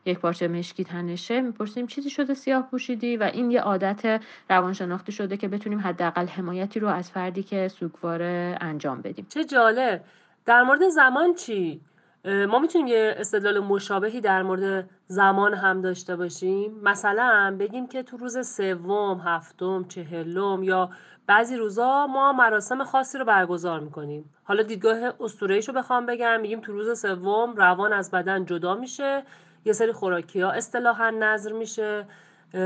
یک 0.04 0.18
پارچه 0.18 0.48
مشکی 0.48 0.84
تنشه 0.84 1.40
می‌پرسیم 1.40 1.86
چیزی 1.86 2.10
شده 2.10 2.34
سیاه 2.34 2.68
پوشیدی 2.70 3.16
و 3.16 3.22
این 3.22 3.50
یه 3.50 3.60
عادت 3.60 4.20
روانشناختی 4.50 5.12
شده 5.12 5.36
که 5.36 5.48
بتونیم 5.48 5.80
حداقل 5.80 6.26
حمایتی 6.26 6.80
رو 6.80 6.88
از 6.88 7.10
فردی 7.10 7.42
که 7.42 7.68
سوگواره 7.68 8.58
انجام 8.60 9.00
بدیم. 9.00 9.26
چه 9.28 9.44
جالب. 9.44 10.04
در 10.46 10.62
مورد 10.62 10.88
زمان 10.88 11.34
چی؟ 11.34 11.80
ما 12.26 12.58
می‌تونیم 12.58 12.86
یه 12.86 13.14
استدلال 13.18 13.58
مشابهی 13.58 14.20
در 14.20 14.42
مورد 14.42 14.90
زمان 15.06 15.54
هم 15.54 15.80
داشته 15.80 16.16
باشیم؟ 16.16 16.80
مثلا 16.82 17.56
بگیم 17.60 17.86
که 17.86 18.02
تو 18.02 18.16
روز 18.16 18.48
سوم 18.48 19.20
هفتم 19.24 19.84
چهلم 19.84 20.62
یا 20.62 20.90
بعضی 21.26 21.56
روزا 21.56 22.06
ما 22.06 22.32
مراسم 22.32 22.84
خاصی 22.84 23.18
رو 23.18 23.24
برگزار 23.24 23.80
می‌کنیم. 23.80 24.34
حالا 24.44 24.62
دیدگاه 24.62 25.12
اسطوره‌ایشو 25.20 25.72
بخوام 25.72 26.06
بگم. 26.06 26.40
میگیم 26.40 26.60
تو 26.60 26.72
روز 26.72 27.00
سوم 27.00 27.54
روان 27.56 27.92
از 27.92 28.10
بدن 28.10 28.44
جدا 28.44 28.74
میشه 28.74 29.22
یه 29.64 29.72
سری 29.72 29.92
خوراکی 29.92 30.40
ها 30.40 30.50
اصطلاحا 30.50 31.10
نظر 31.10 31.52
میشه 31.52 32.06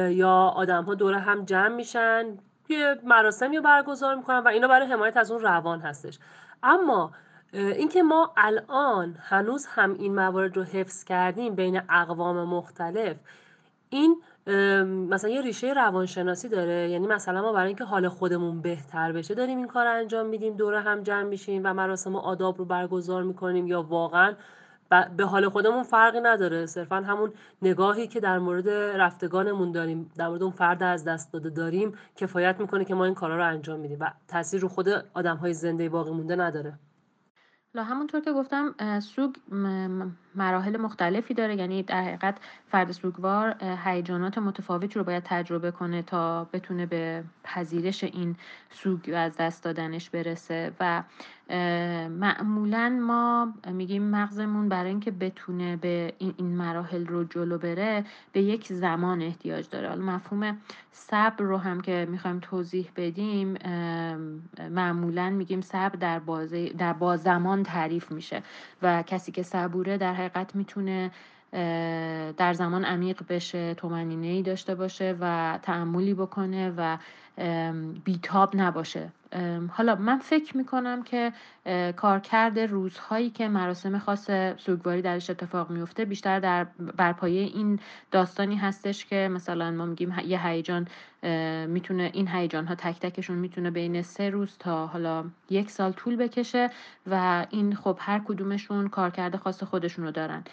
یا 0.08 0.30
آدم 0.30 0.84
ها 0.84 0.94
دوره 0.94 1.18
هم 1.18 1.44
جمع 1.44 1.68
میشن. 1.68 2.24
یه 2.68 2.96
مراسمی 3.04 3.56
رو 3.56 3.62
برگزار 3.62 4.14
می‌کنن 4.14 4.38
و 4.38 4.48
اینا 4.48 4.68
برای 4.68 4.86
حمایت 4.86 5.16
از 5.16 5.30
اون 5.30 5.40
روان 5.40 5.80
هستش. 5.80 6.18
اما 6.62 7.12
اینکه 7.52 8.02
ما 8.02 8.32
الان 8.36 9.16
هنوز 9.20 9.66
هم 9.66 9.94
این 9.94 10.14
موارد 10.14 10.56
رو 10.56 10.62
حفظ 10.62 11.04
کردیم 11.04 11.54
بین 11.54 11.80
اقوام 11.88 12.44
مختلف 12.48 13.16
این 13.90 14.22
مثلا 15.10 15.30
یه 15.30 15.42
ریشه 15.42 15.72
روانشناسی 15.72 16.48
داره. 16.48 16.90
یعنی 16.90 17.06
مثلا 17.06 17.42
ما 17.42 17.52
برای 17.52 17.66
اینکه 17.66 17.84
حال 17.84 18.08
خودمون 18.08 18.60
بهتر 18.60 19.12
بشه 19.12 19.34
داریم 19.34 19.58
این 19.58 19.66
کار 19.66 19.86
انجام 19.86 20.26
میدیم 20.26 20.56
دوره 20.56 20.80
هم 20.80 21.02
جمع 21.02 21.22
میشیم 21.22 21.62
و 21.64 21.74
مراسم 21.74 22.14
و 22.14 22.18
آداب 22.18 22.58
رو 22.58 22.64
برگزار 22.64 23.22
می‌کنیم 23.22 23.66
یا 23.66 23.82
واقعا 23.82 24.34
به 25.16 25.24
حال 25.24 25.48
خودمون 25.48 25.82
فرقی 25.82 26.20
نداره. 26.20 26.66
صرفا 26.66 26.96
همون 26.96 27.32
نگاهی 27.62 28.06
که 28.06 28.20
در 28.20 28.38
مورد 28.38 28.68
رفتگانمون 28.70 29.72
داریم 29.72 30.10
در 30.16 30.28
مورد 30.28 30.42
اون 30.42 30.52
فرد 30.52 30.82
از 30.82 31.04
دست 31.04 31.32
داده 31.32 31.50
داریم 31.50 31.94
کفایت 32.16 32.60
می‌کنه 32.60 32.84
که 32.84 32.94
ما 32.94 33.04
این 33.04 33.14
کارا 33.14 33.36
رو 33.36 33.46
انجام 33.46 33.80
میدیم 33.80 33.98
و 34.00 34.10
تاثیر 34.28 34.60
رو 34.60 34.68
خود 34.68 34.88
آدم 35.14 35.36
های 35.36 35.54
زنده 35.54 35.88
باقی 35.88 36.10
مونده 36.10 36.36
نداره. 36.36 36.72
لا 37.74 37.84
همونطور 37.84 38.20
که 38.20 38.32
گفتم 38.32 39.00
سوگ 39.00 39.34
مراحل 40.34 40.76
مختلفی 40.76 41.34
داره. 41.34 41.56
یعنی 41.56 41.82
در 41.82 42.02
حقیقت 42.02 42.38
فرد 42.70 42.92
سوگوار 42.92 43.56
هیجانات 43.84 44.38
متفاوتی 44.38 44.98
رو 44.98 45.04
باید 45.04 45.22
تجربه 45.26 45.70
کنه 45.70 46.02
تا 46.02 46.44
بتونه 46.44 46.86
به 46.86 47.24
پذیرش 47.44 48.04
این 48.04 48.36
سوگ 48.70 49.12
از 49.16 49.36
دست 49.36 49.64
دادنش 49.64 50.10
برسه. 50.10 50.72
و 50.80 51.02
معمولا 52.08 52.98
ما 53.02 53.52
میگیم 53.72 54.02
مغزمون 54.02 54.68
برای 54.68 54.90
اینکه 54.90 55.10
بتونه 55.10 55.76
به 55.76 56.12
این, 56.18 56.56
مراحل 56.56 57.06
رو 57.06 57.24
جلو 57.24 57.58
بره 57.58 58.04
به 58.32 58.42
یک 58.42 58.66
زمان 58.72 59.22
احتیاج 59.22 59.68
داره. 59.68 59.88
حالا 59.88 60.02
مفهوم 60.02 60.58
صبر 60.92 61.44
رو 61.44 61.56
هم 61.56 61.80
که 61.80 62.06
می‌خوایم 62.10 62.38
توضیح 62.38 62.90
بدیم 62.96 63.56
معمولا 64.70 65.30
میگیم 65.30 65.60
صبر 65.60 65.96
در, 65.96 66.18
بازه 66.18 66.68
در 66.68 66.92
با 66.92 67.16
زمان 67.16 67.62
تعریف 67.62 68.12
میشه. 68.12 68.42
و 68.82 69.02
کسی 69.02 69.32
که 69.32 69.42
صبوره 69.42 69.98
در 69.98 70.14
حقیقت 70.20 70.56
می‌تونه 70.56 71.10
در 72.36 72.52
زمان 72.52 72.84
عمیق 72.84 73.22
بشه 73.28 73.74
تومنینه 73.74 74.42
داشته 74.42 74.74
باشه 74.74 75.16
و 75.20 75.58
تعملی 75.62 76.14
بکنه 76.14 76.74
و 76.76 76.98
بیتاب 78.04 78.56
نباشه. 78.56 79.12
حالا 79.72 79.94
من 79.94 80.18
فکر 80.18 80.56
می‌کنم 80.56 81.02
که 81.02 81.32
کارکرد 81.96 82.58
روزهایی 82.58 83.30
که 83.30 83.48
مراسم 83.48 83.98
خاص 83.98 84.30
سوگواری 84.56 85.02
درش 85.02 85.30
اتفاق 85.30 85.70
میفته 85.70 86.04
بیشتر 86.04 86.40
در 86.40 86.66
برپایه 86.96 87.42
این 87.42 87.80
داستانی 88.10 88.56
هستش 88.56 89.04
که 89.04 89.28
مثلا 89.32 89.70
ما 89.70 89.86
میگیم 89.86 90.14
یه 90.26 90.46
هیجان 90.46 90.88
می‌تونه 91.66 92.10
این 92.14 92.28
هیجان 92.28 92.66
ها 92.66 92.74
تک 92.74 93.00
تکشون 93.00 93.36
می‌تونه 93.36 93.70
بین 93.70 94.02
سه 94.02 94.30
روز 94.30 94.56
تا 94.58 94.86
حالا 94.86 95.24
یک 95.50 95.70
سال 95.70 95.92
طول 95.92 96.16
بکشه 96.16 96.70
و 97.06 97.46
این 97.50 97.74
خب 97.74 97.98
هر 98.00 98.18
کدومشون 98.18 98.88
کارکرد 98.88 99.36
خاص 99.36 99.62
خودشون 99.62 100.04
رو 100.04 100.10
دارن 100.10 100.44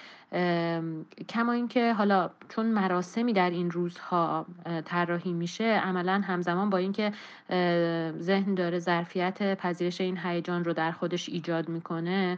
کما 1.29 1.51
اینکه 1.51 1.93
حالا 1.93 2.29
چون 2.49 2.65
مراسمی 2.65 3.33
در 3.33 3.49
این 3.49 3.71
روزها 3.71 4.45
طراحی 4.85 5.33
میشه 5.33 5.63
عملا 5.63 6.21
همزمان 6.27 6.69
با 6.69 6.76
اینکه 6.77 7.11
ذهن 8.21 8.55
داره 8.55 8.79
ظرفیت 8.79 9.57
پذیرش 9.57 10.01
این 10.01 10.17
هیجان 10.17 10.63
رو 10.63 10.73
در 10.73 10.91
خودش 10.91 11.29
ایجاد 11.29 11.69
می‌کنه 11.69 12.37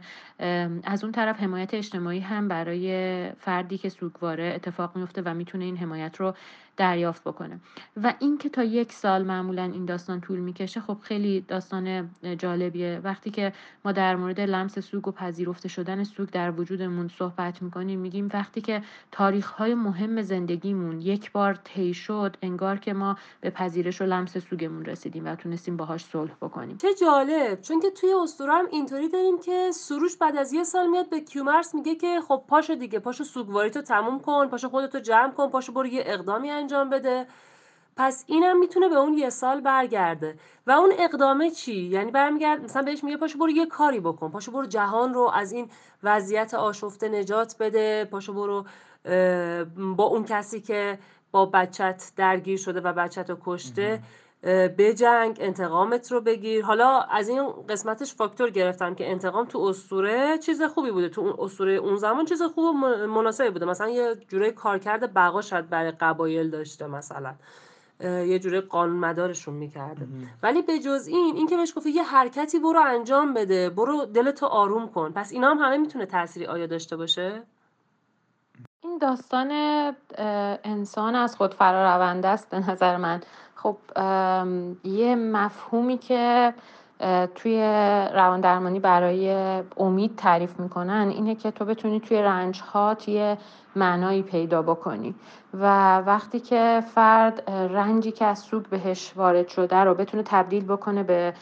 از 0.84 1.04
اون 1.04 1.12
طرف 1.12 1.40
حمایت 1.40 1.74
اجتماعی 1.74 2.20
هم 2.20 2.48
برای 2.48 3.30
فردی 3.38 3.78
که 3.78 3.88
سوگواره 3.88 4.52
اتفاق 4.56 4.96
میفته 4.96 5.22
و 5.22 5.34
می‌تونه 5.34 5.64
این 5.64 5.76
حمایت 5.76 6.16
رو 6.16 6.34
دریافت 6.80 7.24
بکنه. 7.24 7.60
و 8.02 8.14
اینکه 8.18 8.48
تا 8.48 8.64
یک 8.64 8.92
سال 8.92 9.22
معمولا 9.22 9.62
این 9.62 9.84
داستان 9.84 10.20
طول 10.20 10.38
می‌کشه 10.38 10.80
خب 10.80 10.96
خیلی 11.02 11.40
داستان 11.40 12.10
جالبیه. 12.38 13.00
وقتی 13.04 13.30
که 13.30 13.52
ما 13.84 13.92
در 13.92 14.16
مورد 14.16 14.40
لمس 14.40 14.78
سوگ 14.78 15.08
و 15.08 15.10
پذیرفته 15.12 15.68
شدن 15.68 16.04
سوگ 16.04 16.30
در 16.30 16.50
وجودمون 16.50 17.08
صحبت 17.08 17.62
می‌کنیم 17.62 18.00
میگیم 18.00 18.28
وقتی 18.34 18.60
که 18.60 18.82
تاریخ 19.12 19.50
های 19.50 19.74
مهم 19.74 20.22
زندگیمون 20.22 21.00
یک 21.00 21.32
بار 21.32 21.54
طی 21.54 21.94
شد 21.94 22.36
انگار 22.42 22.78
که 22.78 22.92
ما 22.92 23.16
به 23.40 23.50
پذیرش 23.50 24.00
و 24.00 24.04
لمس 24.04 24.38
سوگمون 24.38 24.84
رسیدیم 24.84 25.24
و 25.24 25.34
تونستیم 25.34 25.76
باهاش 25.76 26.04
صلح 26.04 26.32
بکنیم. 26.42 26.76
چه 26.76 26.88
جالب! 26.94 27.60
چون 27.60 27.80
که 27.80 27.90
توی 27.90 28.10
اسطوره 28.22 28.52
هم 28.52 28.66
اینطوری 28.70 29.08
داریم 29.08 29.38
که 29.40 29.70
سروش 29.72 30.16
بعد 30.16 30.36
از 30.36 30.52
یه 30.52 30.64
سال 30.64 30.86
میاد 30.90 31.10
به 31.10 31.20
کیومرس 31.20 31.74
میگه 31.74 31.94
که 31.94 32.20
خب 32.28 32.44
پاشو 32.48 32.74
دیگه 32.74 32.98
پاشو 32.98 33.24
سوگواری 33.24 33.70
تو 33.70 33.82
تموم 33.82 34.20
کن 34.20 34.48
پاشو 34.48 34.68
خودتو 34.68 35.00
جمع 35.00 35.32
کن 35.32 35.48
پاشو 35.48 35.72
برو 35.72 35.86
یه 35.86 36.02
اقدامی 36.06 36.50
بده. 36.74 37.26
پس 37.96 38.24
اینم 38.26 38.58
می‌تونه 38.58 38.88
به 38.88 38.94
اون 38.96 39.14
یه 39.14 39.30
سال 39.30 39.60
برگرده. 39.60 40.38
و 40.66 40.70
اون 40.70 40.92
اقدامه 40.98 41.50
چی؟ 41.50 41.74
یعنی 41.74 42.10
برمیگرد 42.10 42.64
مثلا 42.64 42.82
بهش 42.82 43.04
میگه 43.04 43.16
پاشو 43.16 43.38
برو 43.38 43.50
یه 43.50 43.66
کاری 43.66 44.00
بکن. 44.00 44.30
پاشو 44.30 44.52
برو 44.52 44.66
جهان 44.66 45.14
رو 45.14 45.30
از 45.34 45.52
این 45.52 45.70
وضعیت 46.02 46.54
آشفته 46.54 47.08
نجات 47.08 47.56
بده. 47.60 48.04
پاشو 48.04 48.32
برو 48.34 48.64
با 49.96 50.04
اون 50.04 50.24
کسی 50.24 50.60
که 50.60 50.98
با 51.32 51.46
بچت 51.46 52.12
درگیر 52.16 52.58
شده 52.58 52.80
و 52.80 52.92
بچت 52.92 53.30
رو 53.30 53.38
کشته. 53.44 54.02
به 54.42 54.94
جنگ 54.98 55.36
انتقامت 55.40 56.12
رو 56.12 56.20
بگیر. 56.20 56.64
حالا 56.64 57.00
از 57.00 57.28
این 57.28 57.52
قسمتش 57.68 58.14
فاکتور 58.14 58.50
گرفتم 58.50 58.94
که 58.94 59.10
انتقام 59.10 59.44
تو 59.44 59.58
اسطوره 59.58 60.38
چیز 60.38 60.62
خوبی 60.62 60.90
بوده. 60.90 61.08
تو 61.08 61.20
اون 61.20 61.34
اسطوره 61.38 61.72
اون 61.72 61.96
زمان 61.96 62.24
چیز 62.24 62.42
خوب 62.42 62.64
و 62.64 62.72
مناسبی 63.06 63.50
بوده. 63.50 63.66
مثلا 63.66 63.88
یه 63.88 64.14
جوره 64.28 64.50
کارکرد 64.50 65.14
بقا 65.14 65.40
شاید 65.40 65.70
برای 65.70 65.90
قبایل 65.90 66.50
داشته 66.50 66.86
مثلا. 66.86 67.34
یه 68.00 68.38
جوره 68.38 68.60
قانون 68.60 68.96
مدارشون 68.96 69.54
می‌کرده 69.54 70.06
ولی 70.42 70.62
به 70.62 70.78
جز 70.78 71.06
این 71.06 71.36
این 71.36 71.46
که 71.46 71.56
بهش 71.56 71.72
گفته 71.76 71.90
یه 71.90 72.02
حرکتی 72.02 72.58
برو 72.58 72.80
انجام 72.86 73.34
بده. 73.34 73.70
برو 73.70 74.04
دلتو 74.04 74.46
آروم 74.46 74.88
کن. 74.88 75.12
پس 75.12 75.32
اینا 75.32 75.50
هم 75.50 75.58
همه 75.58 75.78
می‌تونه 75.78 76.06
تأثیری 76.06 76.46
آیا 76.46 76.66
داشته 76.66 76.96
باشه؟ 76.96 77.42
این 78.82 78.98
داستان 78.98 79.50
انسان 80.64 81.14
از 81.14 81.36
خود 81.36 81.54
فرارونده 81.54 82.28
است 82.28 82.50
به 82.50 82.70
نظر 82.70 82.96
من. 82.96 83.20
خب 83.62 83.76
یه 84.84 85.14
مفهومی 85.14 85.98
که 85.98 86.54
توی 87.34 87.60
روان 88.14 88.40
درمانی 88.40 88.80
برای 88.80 89.34
امید 89.76 90.16
تعریف 90.16 90.60
می‌کنن 90.60 91.08
اینه 91.08 91.34
که 91.34 91.50
تو 91.50 91.64
بتونی 91.64 92.00
توی 92.00 92.22
رنج 92.22 92.60
ها 92.60 92.94
توی 92.94 93.36
معنایی 93.76 94.22
پیدا 94.22 94.62
بکنی 94.62 95.14
و 95.54 95.96
وقتی 95.98 96.40
که 96.40 96.82
فرد 96.94 97.50
رنجی 97.50 98.10
که 98.12 98.24
از 98.24 98.38
سوگ 98.38 98.66
بهش 98.66 99.12
وارد 99.16 99.48
شده 99.48 99.76
رو 99.76 99.94
بتونه 99.94 100.22
تبدیل 100.26 100.64
بکنه 100.64 101.02
به 101.02 101.34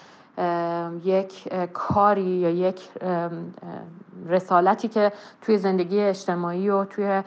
یک 1.05 1.49
کاری 1.73 2.23
یا 2.23 2.51
یک 2.51 2.89
رسالتی 4.27 4.89
که 4.89 5.13
توی 5.43 5.59
زندگی 5.59 6.01
اجتماعی 6.01 6.69
و 6.69 6.85
توی 6.85 7.23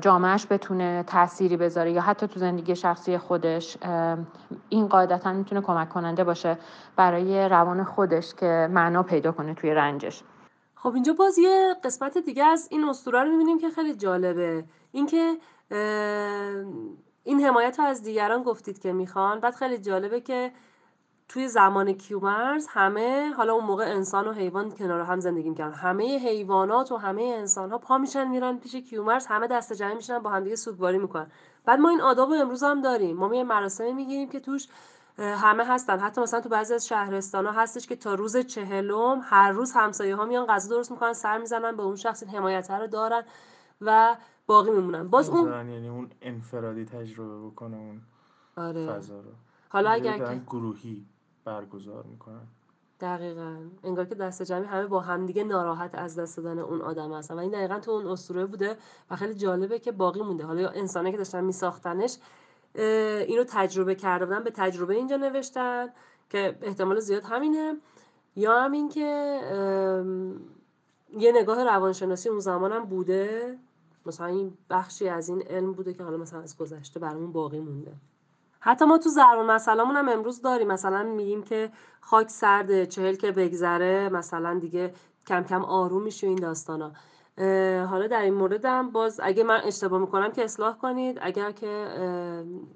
جامعهش 0.00 0.46
بتونه 0.50 1.04
تأثیری 1.06 1.56
بذاره 1.56 1.92
یا 1.92 2.00
حتی 2.00 2.26
تو 2.26 2.40
زندگی 2.40 2.76
شخصی 2.76 3.18
خودش 3.18 3.76
این 4.68 4.88
قاعدتا 4.88 5.32
می‌تونه 5.32 5.60
کمک 5.60 5.88
کننده 5.88 6.24
باشه 6.24 6.58
برای 6.96 7.48
روان 7.48 7.84
خودش 7.84 8.34
که 8.34 8.68
معنا 8.70 9.02
پیدا 9.02 9.32
کنه 9.32 9.54
توی 9.54 9.74
رنجش. 9.74 10.22
خب 10.74 10.94
اینجا 10.94 11.12
باز 11.12 11.38
یه 11.38 11.76
قسمت 11.84 12.18
دیگه 12.18 12.44
از 12.44 12.68
این 12.70 12.84
اسطوره 12.84 13.22
رو 13.24 13.30
می‌بینیم 13.30 13.58
که 13.58 13.70
خیلی 13.70 13.94
جالبه. 13.94 14.64
اینکه 14.92 15.36
این 17.24 17.40
حمایت 17.40 17.80
ها 17.80 17.86
از 17.86 18.02
دیگران 18.02 18.42
گفتید 18.42 18.78
که 18.78 18.92
می‌خوان. 18.92 19.40
بعد 19.40 19.54
خیلی 19.54 19.78
جالبه 19.78 20.20
که 20.20 20.52
توی 21.32 21.48
زمان 21.48 21.92
کیومرز 21.92 22.66
همه 22.68 23.32
حالا 23.32 23.52
اون 23.52 23.64
موقع 23.64 23.84
انسان 23.84 24.26
و 24.26 24.32
حیوان 24.32 24.70
کنار 24.70 25.00
هم 25.00 25.20
زندگی 25.20 25.48
می‌کردن. 25.48 25.74
همه 25.74 26.18
حیوانات 26.18 26.92
و 26.92 26.96
همه 26.96 27.22
انسان 27.22 27.70
ها 27.70 27.78
پا 27.78 27.98
میشن 27.98 28.28
میرن 28.28 28.58
پیش 28.58 28.76
کیومرز 28.76 29.26
همه 29.26 29.46
دست 29.46 29.72
جمعی 29.72 29.94
میشن 29.94 30.18
با 30.18 30.30
همدیگه 30.30 30.56
سوگواری 30.56 30.98
می‌کنن. 30.98 31.26
بعد 31.64 31.78
ما 31.78 31.88
این 31.88 32.00
آداب 32.00 32.32
امروز 32.32 32.62
هم 32.62 32.82
داریم. 32.82 33.16
ما 33.16 33.34
یه 33.34 33.44
مراسمی 33.44 33.92
می‌گیریم 33.92 34.28
که 34.28 34.40
توش 34.40 34.68
همه 35.18 35.64
هستن. 35.64 35.98
حتی 35.98 36.20
مثلا 36.20 36.40
تو 36.40 36.48
بعضی 36.48 36.74
از 36.74 36.86
شهرستان 36.86 37.46
ها 37.46 37.52
هستش 37.52 37.86
که 37.86 37.96
تا 37.96 38.14
روز 38.14 38.36
چهلم 38.36 39.20
هر 39.24 39.52
روز 39.52 39.72
همسایه 39.72 40.16
ها 40.16 40.24
میان 40.24 40.46
غذا 40.46 40.76
درست 40.76 40.90
می‌کنن 40.90 41.12
سر 41.12 41.38
می‌زنن 41.38 41.76
به 41.76 41.82
اون 41.82 41.96
شخص 41.96 42.24
حمایت 42.24 42.70
رو 42.70 42.86
دارن 42.86 43.22
و 43.80 44.16
باقی 44.46 44.70
میمونن. 44.70 45.08
باز 45.08 45.28
اون 45.28 45.68
یعنی 45.68 45.88
اون 45.88 46.10
انفرادی 46.22 46.84
تجربه 46.84 47.46
بکنه 47.46 47.76
اون 47.76 48.00
آره. 48.56 48.86
فضا 48.86 49.20
رو. 49.20 49.30
حالا 49.68 49.90
اگر 49.90 50.18
که 50.18 50.40
گروهی. 50.46 51.06
برگزار 51.44 52.04
می‌کنن. 52.04 52.46
دقیقا. 53.00 53.56
انگار 53.84 54.04
که 54.04 54.14
دست 54.14 54.42
جمعی 54.42 54.66
همه 54.66 54.86
با 54.86 55.00
همدیگه 55.00 55.44
ناراحت 55.44 55.94
از 55.94 56.18
دست 56.18 56.36
دادن 56.36 56.58
اون 56.58 56.80
آدم 56.80 57.12
هستن. 57.12 57.34
و 57.34 57.38
این 57.38 57.50
دقیقا 57.50 57.78
تو 57.78 57.90
اون 57.90 58.06
اسطوره 58.06 58.46
بوده 58.46 58.76
و 59.10 59.16
خیلی 59.16 59.34
جالبه 59.34 59.78
که 59.78 59.92
باقی 59.92 60.22
مونده. 60.22 60.44
حالا 60.44 60.60
یا 60.60 60.70
انسانه 60.70 61.10
که 61.10 61.16
داشتن 61.16 61.44
میساختنش 61.44 62.16
اینو 62.74 63.44
تجربه 63.48 63.94
کرده 63.94 64.26
بودن 64.26 64.44
به 64.44 64.50
تجربه 64.50 64.94
اینجا 64.94 65.16
نوشتن 65.16 65.88
که 66.30 66.58
احتمال 66.62 67.00
زیاد 67.00 67.22
همینه. 67.24 67.76
یا 68.36 68.60
هم 68.60 68.72
این 68.72 68.88
که 68.88 69.40
یه 71.18 71.32
نگاه 71.32 71.64
روانشناسی 71.64 72.28
اون 72.28 72.40
زمان 72.40 72.72
هم 72.72 72.84
بوده. 72.84 73.58
مثلا 74.06 74.26
این 74.26 74.58
بخشی 74.70 75.08
از 75.08 75.28
این 75.28 75.42
علم 75.42 75.72
بوده 75.72 75.94
که 75.94 76.02
حالا 76.02 76.16
مثلا 76.16 76.40
از 76.40 76.58
گذشته 76.58 77.00
برامون 77.00 77.32
باقی 77.32 77.60
مونده. 77.60 77.92
حتی 78.60 78.84
ما 78.84 78.98
تو 78.98 79.08
ضرب 79.08 79.38
مسئلهمون 79.38 79.96
هم 79.96 80.08
امروز 80.08 80.42
داریم. 80.42 80.68
مثلا 80.68 81.02
میگیم 81.02 81.42
که 81.42 81.70
خاک 82.00 82.30
سرده 82.30 82.86
چهل 82.86 83.14
که 83.14 83.32
بگذره 83.32 84.08
مثلا 84.08 84.58
دیگه 84.58 84.94
کم 85.26 85.42
کم 85.42 85.64
آروم 85.64 86.02
میشه 86.02 86.26
این 86.26 86.36
داستانا. 86.36 86.92
حالا 87.86 88.06
در 88.06 88.22
این 88.22 88.34
مورد 88.34 88.64
هم 88.64 88.90
باز 88.90 89.20
اگه 89.22 89.44
من 89.44 89.60
اشتباه 89.64 90.00
می‌کنم 90.00 90.32
که 90.32 90.44
اصلاح 90.44 90.76
کنید. 90.76 91.18
اگر 91.22 91.50
که 91.50 91.86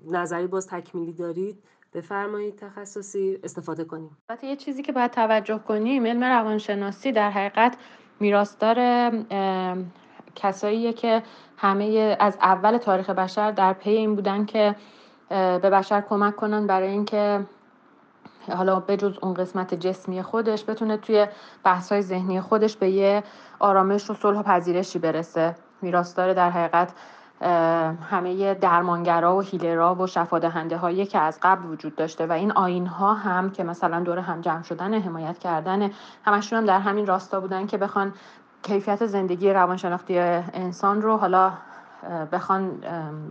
نظری 0.06 0.46
باز 0.46 0.66
تکمیلی 0.66 1.12
دارید 1.12 1.62
بفرمایید 1.94 2.56
تخصصی 2.56 3.38
استفاده 3.44 3.84
کنیم. 3.84 4.16
البته 4.28 4.46
یه 4.46 4.56
چیزی 4.56 4.82
که 4.82 4.92
باید 4.92 5.10
توجه 5.10 5.58
کنیم 5.58 6.06
علم 6.06 6.24
روانشناسی 6.24 7.12
در 7.12 7.30
حقیقت 7.30 7.76
میراستار 8.20 9.10
کساییه 10.34 10.92
که 10.92 11.22
همه 11.56 12.16
از 12.20 12.38
اول 12.40 12.78
تاریخ 12.78 13.10
بشر 13.10 13.50
در 13.50 13.72
پی 13.72 13.90
این 13.90 14.14
بودن 14.14 14.44
که 14.44 14.76
به 15.34 15.70
بشر 15.70 16.00
کمک 16.00 16.36
کنن 16.36 16.66
برای 16.66 16.88
اینکه 16.88 17.46
حالا 18.56 18.80
بجز 18.80 19.18
اون 19.22 19.34
قسمت 19.34 19.74
جسمی 19.74 20.22
خودش 20.22 20.64
بتونه 20.68 20.96
توی 20.96 21.26
بحث 21.64 21.92
های 21.92 22.02
ذهنی 22.02 22.40
خودش 22.40 22.76
به 22.76 22.90
یه 22.90 23.22
آرامش 23.58 24.10
و 24.10 24.14
صلح 24.14 24.38
و 24.38 24.42
پذیرشی 24.42 24.98
برسه. 24.98 25.56
میراستار 25.82 26.32
در 26.32 26.50
حقیقت 26.50 26.92
همه 28.10 28.54
درمانگرا 28.54 29.36
و 29.36 29.40
هیلرا 29.40 29.94
و 29.94 30.06
شفادهنده 30.06 30.76
هایی 30.76 31.06
که 31.06 31.18
از 31.18 31.38
قبل 31.42 31.66
وجود 31.66 31.96
داشته 31.96 32.26
و 32.26 32.32
این 32.32 32.52
آین 32.52 32.86
ها 32.86 33.14
هم 33.14 33.50
که 33.50 33.64
مثلا 33.64 34.00
دور 34.00 34.18
هم 34.18 34.40
جمع 34.40 34.62
شدن 34.62 34.94
حمایت 34.94 35.38
کردن 35.38 35.90
همشون 36.24 36.58
هم 36.58 36.64
در 36.64 36.78
همین 36.78 37.06
راستا 37.06 37.40
بودن 37.40 37.66
که 37.66 37.78
بخوان 37.78 38.12
کیفیت 38.62 39.06
زندگی 39.06 39.52
روانشناختی 39.52 40.18
انسان 40.18 41.02
رو 41.02 41.16
حالا 41.16 41.52
بخوان 42.32 42.80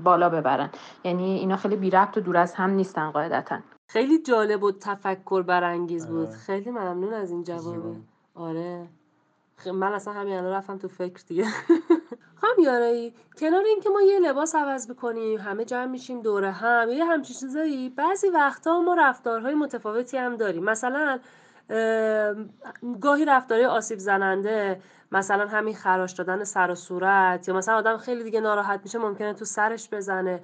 بالا 0.04 0.30
ببرن. 0.30 0.70
یعنی 1.04 1.40
اینا 1.40 1.58
خیلی 1.58 1.76
بی 1.76 1.90
ربط 1.90 2.18
و 2.18 2.22
دور 2.22 2.38
از 2.38 2.54
هم 2.54 2.70
نیستن 2.70 3.12
قاعدتا. 3.12 3.60
خیلی 3.88 4.22
جالب 4.22 4.64
و 4.64 4.72
تفکر 4.72 5.42
برانگیز 5.42 6.08
بود. 6.08 6.28
آره. 6.28 6.38
خیلی 6.38 6.72
ممنون 6.72 7.14
از 7.14 7.32
این 7.32 7.44
جوابه. 7.44 7.96
آره. 8.36 8.88
من 9.74 9.94
اصلا 9.94 10.14
همین 10.14 10.38
الان 10.38 10.52
رفتم 10.52 10.78
تو 10.78 10.88
فکر 10.88 11.24
دیگه. 11.28 11.46
هم 12.44 12.64
یارایی 12.64 13.14
کنار 13.40 13.64
اینکه 13.64 13.90
ما 13.90 14.02
یه 14.02 14.20
لباس 14.20 14.56
عوض 14.56 14.92
بکنیم 14.92 15.40
همه 15.40 15.66
جمع 15.66 15.86
میشیم 15.86 16.22
دوره 16.22 16.52
هم 16.52 16.90
یه 16.90 17.06
همچین 17.06 17.36
چیزایی 17.36 17.90
بعضی 17.90 18.30
وقتا 18.30 18.82
ما 18.82 18.96
رفتارهای 19.00 19.56
متفاوتی 19.56 20.18
هم 20.18 20.38
داریم. 20.38 20.64
مثلا 20.64 21.20
گاهی 23.02 23.26
رفتارهای 23.26 23.66
آسیب 23.66 24.00
زننده 24.00 24.82
مثلا 25.14 25.48
همین 25.48 25.76
خراش 25.76 26.12
دادن 26.12 26.44
سر 26.44 26.72
و 26.72 26.76
صورت 26.76 27.48
یا 27.48 27.54
مثلا 27.56 27.76
آدم 27.76 27.98
خیلی 27.98 28.24
دیگه 28.24 28.40
ناراحت 28.40 28.80
میشه 28.84 29.00
ممکنه 29.00 29.34
تو 29.34 29.46
سرش 29.46 29.90
بزنه. 29.90 30.42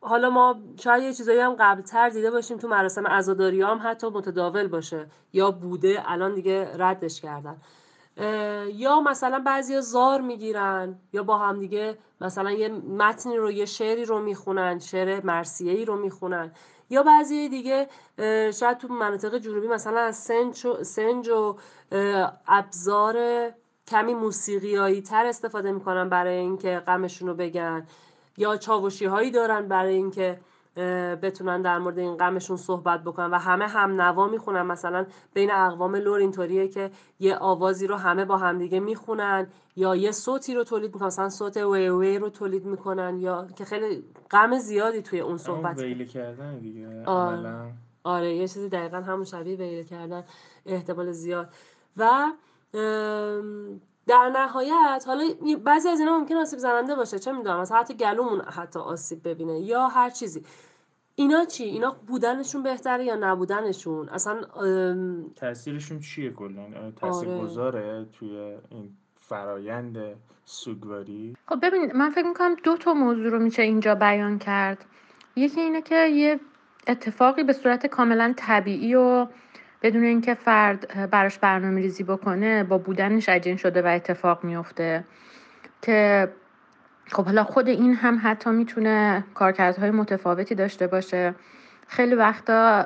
حالا 0.00 0.30
ما 0.30 0.60
شاید 0.80 1.02
یه 1.02 1.14
چیزایی 1.14 1.40
هم 1.40 1.56
قبلتر 1.58 2.08
دیده 2.08 2.30
باشیم 2.30 2.58
تو 2.58 2.68
مراسم 2.68 3.06
عزاداری 3.06 3.62
هم 3.62 3.80
حتی 3.84 4.08
متداول 4.08 4.68
باشه 4.68 5.06
یا 5.32 5.50
بوده 5.50 6.02
الان 6.06 6.34
دیگه 6.34 6.70
ردش 6.76 7.20
کردن. 7.20 7.56
یا 8.74 9.00
مثلا 9.00 9.38
بعضی 9.46 9.80
زار 9.80 10.20
می‌گیرن 10.20 10.98
یا 11.12 11.22
با 11.22 11.38
هم 11.38 11.58
دیگه 11.58 11.98
مثلا 12.20 12.50
یه 12.50 12.68
متنی 12.68 13.36
رو 13.36 13.50
یه 13.52 13.64
شعری 13.64 14.04
رو 14.04 14.18
می‌خونن 14.18 14.78
شعر 14.78 15.26
مرسیهی 15.26 15.84
رو 15.84 15.96
می‌خونن. 15.96 16.52
یا 16.90 17.02
بعضی 17.02 17.48
دیگه 17.48 17.88
شاید 18.52 18.78
تو 18.78 18.88
مناطق 18.88 19.38
جنوبی 19.38 19.68
مثلا 19.68 20.00
از 20.00 20.16
سنج 20.16 20.66
و, 20.66 20.84
سنج 20.84 21.28
و 21.28 21.56
ابزار 22.46 23.16
کمی 23.86 24.14
موسیقیایی 24.14 25.02
تر 25.02 25.26
استفاده 25.26 25.72
می‌کنن 25.72 26.08
برای 26.08 26.36
اینکه 26.36 26.82
غمشون 26.86 27.28
رو 27.28 27.34
بگن. 27.34 27.86
یا 28.36 28.56
چاوشی 28.56 29.04
هایی 29.06 29.30
دارن 29.30 29.68
برای 29.68 29.94
اینکه 29.94 30.40
بتونن 31.22 31.62
در 31.62 31.78
مورد 31.78 31.98
این 31.98 32.16
غمشون 32.16 32.56
صحبت 32.56 33.04
بکنن 33.04 33.30
و 33.30 33.38
همه 33.38 33.66
هم 33.66 34.00
نوا 34.00 34.28
می‌خونن. 34.28 34.62
مثلا 34.62 35.06
بین 35.34 35.50
اقوام 35.50 35.96
لور 35.96 36.18
اینطوریه 36.18 36.68
که 36.68 36.90
یه 37.20 37.36
آوازی 37.36 37.86
رو 37.86 37.96
همه 37.96 38.24
با 38.24 38.36
همدیگه 38.36 38.80
می‌خونن 38.80 39.46
یا 39.76 39.96
یه 39.96 40.12
صوتی 40.12 40.54
رو 40.54 40.64
تولید 40.64 40.94
می‌کنن. 40.94 41.06
مثلا 41.06 41.28
صوت 41.28 41.56
وی 41.56 41.88
وی 41.88 42.18
رو 42.18 42.28
تولید 42.28 42.64
می‌کنن 42.64 43.18
یا 43.18 43.46
که 43.56 43.64
خیلی 43.64 44.04
غم 44.30 44.58
زیادی 44.58 45.02
توی 45.02 45.20
اون 45.20 45.36
صحبت. 45.36 45.78
ویله 45.78 46.04
کردن 46.04 46.58
دیگه 46.58 47.04
آره. 47.04 47.72
آره 48.04 48.34
یه 48.34 48.48
چیزی 48.48 48.68
دقیقا 48.68 48.96
همون 48.96 49.24
شبیه 49.24 49.56
ویله 49.56 49.84
کردن 49.84 50.24
احتمال 50.66 51.12
زیاد. 51.12 51.48
و 51.96 52.32
در 54.10 54.30
نهایت 54.30 55.04
حالا 55.06 55.24
بعضی 55.64 55.88
از 55.88 56.00
اینا 56.00 56.18
ممکن 56.18 56.34
آسیب 56.34 56.58
زننده 56.58 56.94
باشه 56.94 57.18
چه 57.18 57.32
می‌دونم 57.32 57.60
مثلا 57.60 57.78
حتی 57.78 57.94
گلومون 57.94 58.40
حتی 58.40 58.78
آسیب 58.78 59.28
ببینه 59.28 59.60
یا 59.60 59.88
هر 59.88 60.10
چیزی. 60.10 60.42
اینا 61.14 61.44
چی؟ 61.44 61.64
اینا 61.64 61.96
بودنشون 62.06 62.62
بهتره 62.62 63.04
یا 63.04 63.16
نبودنشون؟ 63.16 64.08
اصلا 64.08 64.40
تاثیرشون 65.36 66.00
چیه 66.00 66.30
کلا؟ 66.30 66.92
آره. 67.00 67.38
گذاره 67.38 68.06
توی 68.18 68.56
این 68.70 68.96
فرایند 69.20 69.98
سوگواری؟ 70.44 71.36
خب 71.46 71.66
ببین 71.66 71.96
من 71.96 72.10
فکر 72.10 72.26
می‌کنم 72.26 72.56
دو 72.64 72.76
تا 72.76 72.94
موضوع 72.94 73.28
رو 73.28 73.38
میشه 73.38 73.62
اینجا 73.62 73.94
بیان 73.94 74.38
کرد. 74.38 74.84
یکی 75.36 75.60
اینه 75.60 75.82
که 75.82 76.06
یه 76.06 76.40
اتفاقی 76.86 77.42
به 77.42 77.52
صورت 77.52 77.86
کاملا 77.86 78.34
طبیعی 78.36 78.94
و 78.94 79.26
بدون 79.82 80.04
اینکه 80.04 80.34
فرد 80.34 81.10
براش 81.10 81.38
برنامه 81.38 81.80
ریزی 81.80 82.04
بکنه 82.04 82.64
با 82.64 82.78
بودنش 82.78 83.28
عجین 83.28 83.56
شده 83.56 83.82
و 83.82 83.86
اتفاق 83.86 84.44
میفته 84.44 85.04
که 85.82 86.28
خب 87.12 87.24
حالا 87.24 87.44
خود 87.44 87.68
این 87.68 87.94
هم 87.94 88.20
حتی 88.22 88.50
می‌تونه 88.50 89.24
کارکردهای 89.34 89.90
متفاوتی 89.90 90.54
داشته 90.54 90.86
باشه. 90.86 91.34
خیلی 91.88 92.14
وقتا 92.14 92.82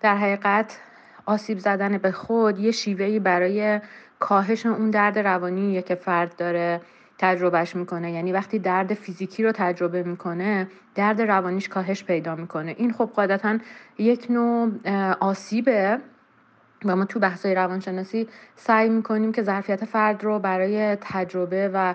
در 0.00 0.16
حقیقت 0.16 0.78
آسیب 1.26 1.58
زدن 1.58 1.98
به 1.98 2.12
خود 2.12 2.58
یه 2.58 2.70
شیوهی 2.70 3.18
برای 3.18 3.80
کاهش 4.18 4.66
اون 4.66 4.90
درد 4.90 5.18
روانی 5.18 5.82
که 5.82 5.94
فرد 5.94 6.36
داره. 6.36 6.80
تجربهش 7.18 7.76
می‌کنه. 7.76 8.12
یعنی 8.12 8.32
وقتی 8.32 8.58
درد 8.58 8.94
فیزیکی 8.94 9.42
رو 9.42 9.52
تجربه 9.52 10.02
می‌کنه 10.02 10.68
درد 10.94 11.22
روانیش 11.22 11.68
کاهش 11.68 12.04
پیدا 12.04 12.34
می‌کنه. 12.34 12.74
این 12.78 12.92
خب 12.92 13.10
قاعدتا 13.14 13.58
یک 13.98 14.26
نوع 14.30 14.70
آسیبه 15.20 15.98
و 16.84 16.96
ما 16.96 17.04
تو 17.04 17.18
بحثای 17.20 17.54
روانشناسی 17.54 18.28
سعی 18.56 18.88
می‌کنیم 18.88 19.32
که 19.32 19.42
ظرفیت 19.42 19.84
فرد 19.84 20.24
رو 20.24 20.38
برای 20.38 20.96
تجربه 21.00 21.70
و 21.74 21.94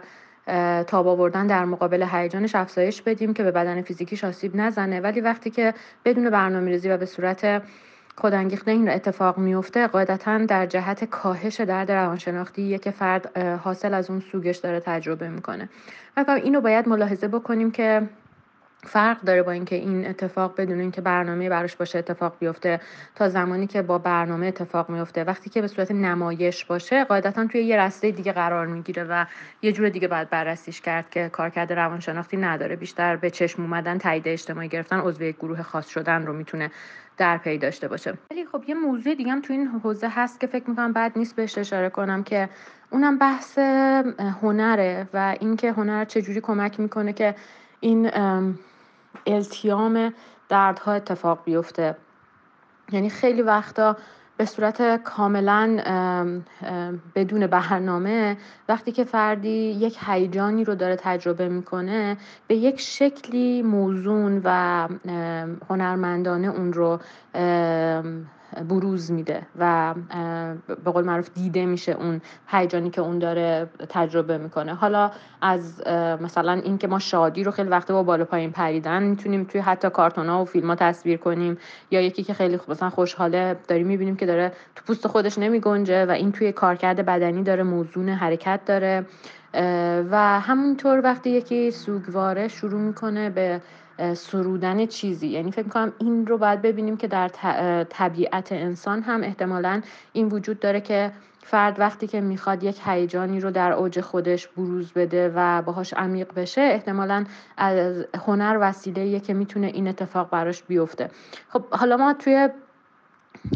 تاب 0.84 1.08
آوردن 1.08 1.48
در 1.48 1.66
مقابل 1.66 2.06
هیجانش 2.12 2.56
افزایش 2.56 3.02
بدیم 3.02 3.34
که 3.34 3.44
به 3.44 3.52
بدن 3.52 3.82
فیزیکیش 3.82 4.24
آسیب 4.24 4.56
نزنه. 4.56 5.00
ولی 5.00 5.22
وقتی 5.22 5.50
که 5.50 5.74
بدون 6.06 6.30
برنامه 6.30 6.72
ریزی 6.72 6.90
و 6.90 6.98
به 6.98 7.06
صورت 7.06 7.64
خودانگیخته 8.22 8.72
این 8.72 8.90
اتفاق 8.90 9.38
میفته 9.38 9.88
قاعدتا 9.88 10.38
در 10.38 10.66
جهت 10.66 11.04
کاهش 11.04 11.62
درد 11.62 11.92
روانشناختی 11.92 12.78
که 12.78 12.92
فرد 12.92 13.38
حاصل 13.38 13.94
از 13.94 14.10
اون 14.10 14.20
سوگش 14.32 14.58
داره 14.58 14.80
تجربه 14.80 15.30
می‌کنه. 15.30 15.70
و 16.18 16.40
اینو 16.44 16.62
باید 16.62 16.90
ملاحظه 16.90 17.28
بکنیم 17.28 17.72
که 17.72 18.02
فرق 18.84 19.22
داره 19.22 19.44
با 19.44 19.52
اینکه 19.52 19.76
این 19.76 20.08
اتفاق 20.08 20.54
بدون 20.58 20.80
اینکه 20.80 21.02
برنامه 21.02 21.50
براش 21.50 21.76
باشه 21.76 22.00
اتفاق 22.00 22.36
بیفته 22.40 22.80
تا 23.16 23.30
زمانی 23.30 23.68
که 23.68 23.82
با 23.82 23.98
برنامه 23.98 24.48
اتفاق 24.48 24.90
میفته. 24.90 25.24
وقتی 25.24 25.50
که 25.50 25.62
به 25.62 25.68
صورت 25.68 25.92
نمایش 25.92 26.66
باشه 26.66 27.04
قاعدتا 27.04 27.48
توی 27.48 27.62
یه 27.62 27.78
رسته 27.78 28.12
دیگه 28.12 28.32
قرار 28.32 28.68
می‌گیره 28.68 29.04
و 29.04 29.26
یه 29.62 29.72
جور 29.72 29.90
دیگه 29.90 30.08
باید 30.08 30.30
بررسیش 30.30 30.82
کرد 30.82 31.10
که 31.10 31.30
کارکرد 31.30 31.74
روانشناختی 31.74 32.38
نداره. 32.38 32.76
بیشتر 32.76 33.16
به 33.16 33.30
چشم 33.30 33.62
اومدن 33.62 33.98
تایید 33.98 34.28
اجتماعی 34.28 34.68
گرفتن 34.68 35.00
عضو 35.00 35.24
یک 35.24 35.36
گروه 35.36 35.62
خاص 35.62 35.88
شدن 35.88 36.26
رو 36.26 36.34
می‌تونه 36.34 36.72
در 37.18 37.38
پی 37.38 37.58
داشته 37.58 37.88
باشه. 37.88 38.14
ولی 38.32 38.46
خب 38.46 38.64
یه 38.68 38.76
موضوع 38.76 39.16
دیگه 39.16 39.32
هم 39.32 39.42
تو 39.42 39.54
این 39.54 39.68
حوزه 39.68 40.08
هست 40.10 40.40
که 40.40 40.48
فکر 40.48 40.70
می‌کنم 40.70 40.94
بعد 40.94 41.12
نیست 41.16 41.36
بهش 41.36 41.58
اشاره 41.58 41.90
کنم 41.90 42.24
که 42.24 42.50
اونم 42.90 43.18
بحث 43.18 43.58
هنره 44.42 45.08
و 45.14 45.36
اینکه 45.40 45.72
هنر 45.72 46.06
چجوری 46.06 46.42
کمک 46.42 46.80
می‌کنه 46.80 47.14
که 47.14 47.36
این 47.80 48.12
التیام 49.26 50.14
دردها 50.50 50.92
اتفاق 50.92 51.44
بیفته. 51.46 51.96
یعنی 52.92 53.10
خیلی 53.10 53.42
وقتا 53.42 53.98
به 54.38 54.46
صورت 54.46 55.04
کاملا 55.04 55.78
بدون 57.16 57.48
برنامه 57.48 58.38
وقتی 58.70 58.92
که 58.92 59.04
فردی 59.04 59.50
یک 59.80 59.98
هیجانی 60.08 60.64
رو 60.64 60.76
داره 60.76 60.96
تجربه 60.96 61.50
می‌کنه 61.50 62.18
به 62.48 62.56
یک 62.56 62.80
شکلی 62.80 63.62
موزون 63.62 64.42
و 64.44 64.88
هنرمندانه 65.70 66.48
اون 66.48 66.74
رو 66.74 67.00
بروز 68.70 69.12
میده 69.12 69.42
و 69.60 69.94
به 70.86 70.92
قول 70.92 71.06
معروف 71.06 71.30
دیده 71.34 71.66
میشه 71.66 71.92
اون 71.92 72.22
هیجانی 72.48 72.90
که 72.90 73.02
اون 73.02 73.20
داره 73.20 73.70
تجربه 73.90 74.38
می‌کنه. 74.38 74.74
حالا 74.74 75.12
از 75.42 75.88
مثلا 76.22 76.52
اینکه 76.52 76.88
ما 76.88 77.00
شادی 77.00 77.44
رو 77.44 77.52
خیلی 77.52 77.70
وقت 77.70 77.92
با 77.92 78.04
بالا 78.04 78.26
پایین 78.26 78.52
پریدن 78.52 79.04
می‌تونیم 79.04 79.44
توی 79.44 79.62
حتی 79.62 79.90
کارتون 79.90 80.30
ها 80.30 80.42
و 80.42 80.46
فیلم 80.46 80.68
ها 80.68 80.76
تصویر 80.76 81.18
کنیم 81.18 81.58
یا 81.92 82.02
یکی 82.02 82.24
که 82.24 82.34
خیلی 82.34 82.60
مثلا 82.68 82.90
خوشحاله 82.90 83.56
داریم 83.68 83.88
می‌بینیم 83.88 84.16
که 84.16 84.26
داره 84.26 84.52
تو 84.76 84.84
پوست 84.86 85.08
خودش 85.08 85.38
نمی 85.38 85.60
گنجه 85.60 86.06
و 86.06 86.12
این 86.12 86.32
توی 86.32 86.52
کارکرد 86.52 87.06
بدنی 87.06 87.44
داره 87.44 87.64
موزون 87.64 88.10
حرکت 88.10 88.60
داره. 88.66 89.06
و 90.12 90.40
همونطور 90.40 91.02
وقتی 91.04 91.30
یکی 91.30 91.72
سوگواره 91.72 92.48
شروع 92.48 92.82
می‌کنه 92.82 93.30
به 93.30 93.62
سرودن 94.14 94.86
چیزی. 94.86 95.28
یعنی 95.28 95.52
فکر 95.52 95.64
می‌کنم 95.64 95.94
این 96.00 96.28
رو 96.28 96.38
باید 96.38 96.62
ببینیم 96.62 96.98
که 96.98 97.08
در 97.08 97.28
طبیعت 97.90 98.52
انسان 98.52 99.02
هم 99.02 99.24
احتمالا 99.24 99.82
این 100.14 100.28
وجود 100.28 100.60
داره 100.60 100.82
که 100.82 101.12
فرد 101.44 101.80
وقتی 101.80 102.08
که 102.08 102.22
می‌خواد 102.22 102.64
یک 102.64 102.82
هیجانی 102.86 103.40
رو 103.40 103.52
در 103.52 103.72
اوج 103.72 104.02
خودش 104.02 104.48
بروز 104.48 104.92
بده 104.92 105.32
و 105.36 105.62
باهاش 105.62 105.94
عمیق 105.94 106.34
بشه 106.34 106.62
احتمالا 106.62 107.26
از 107.58 108.06
هنر 108.26 108.58
وسیله 108.62 109.20
که 109.20 109.34
می‌تونه 109.34 109.68
این 109.68 109.88
اتفاق 109.88 110.30
براش 110.30 110.64
بیفته. 110.64 111.10
خب 111.50 111.64
حالا 111.70 111.98
ما 111.98 112.14
توی 112.14 112.50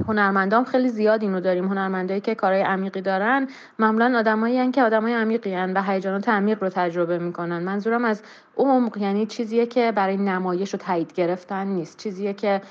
هنرمندام 0.07 0.63
خیلی 0.63 0.89
زیاد 0.89 1.21
اینو 1.21 1.39
داریم. 1.39 1.67
هنرمندایی 1.67 2.21
که 2.21 2.35
کارهای 2.35 2.61
عمیقی 2.61 3.01
دارن 3.01 3.47
معمولا 3.79 4.19
آدمایی 4.19 4.71
که 4.71 4.83
آدمای 4.83 5.13
عمیقی 5.13 5.53
هن 5.53 5.73
و 5.73 5.81
هیجانات 5.81 6.29
عمیق 6.29 6.63
رو 6.63 6.69
تجربه 6.69 7.17
می‌کنن. 7.17 7.63
منظورم 7.63 8.05
از 8.05 8.23
عمق 8.57 8.97
یعنی 8.97 9.25
چیزیه 9.25 9.65
که 9.65 9.91
برای 9.91 10.17
نمایش 10.17 10.73
و 10.73 10.77
تایید 10.77 11.13
گرفتن 11.13 11.67
نیست. 11.67 11.97
چیزیه 11.97 12.33
که 12.33 12.61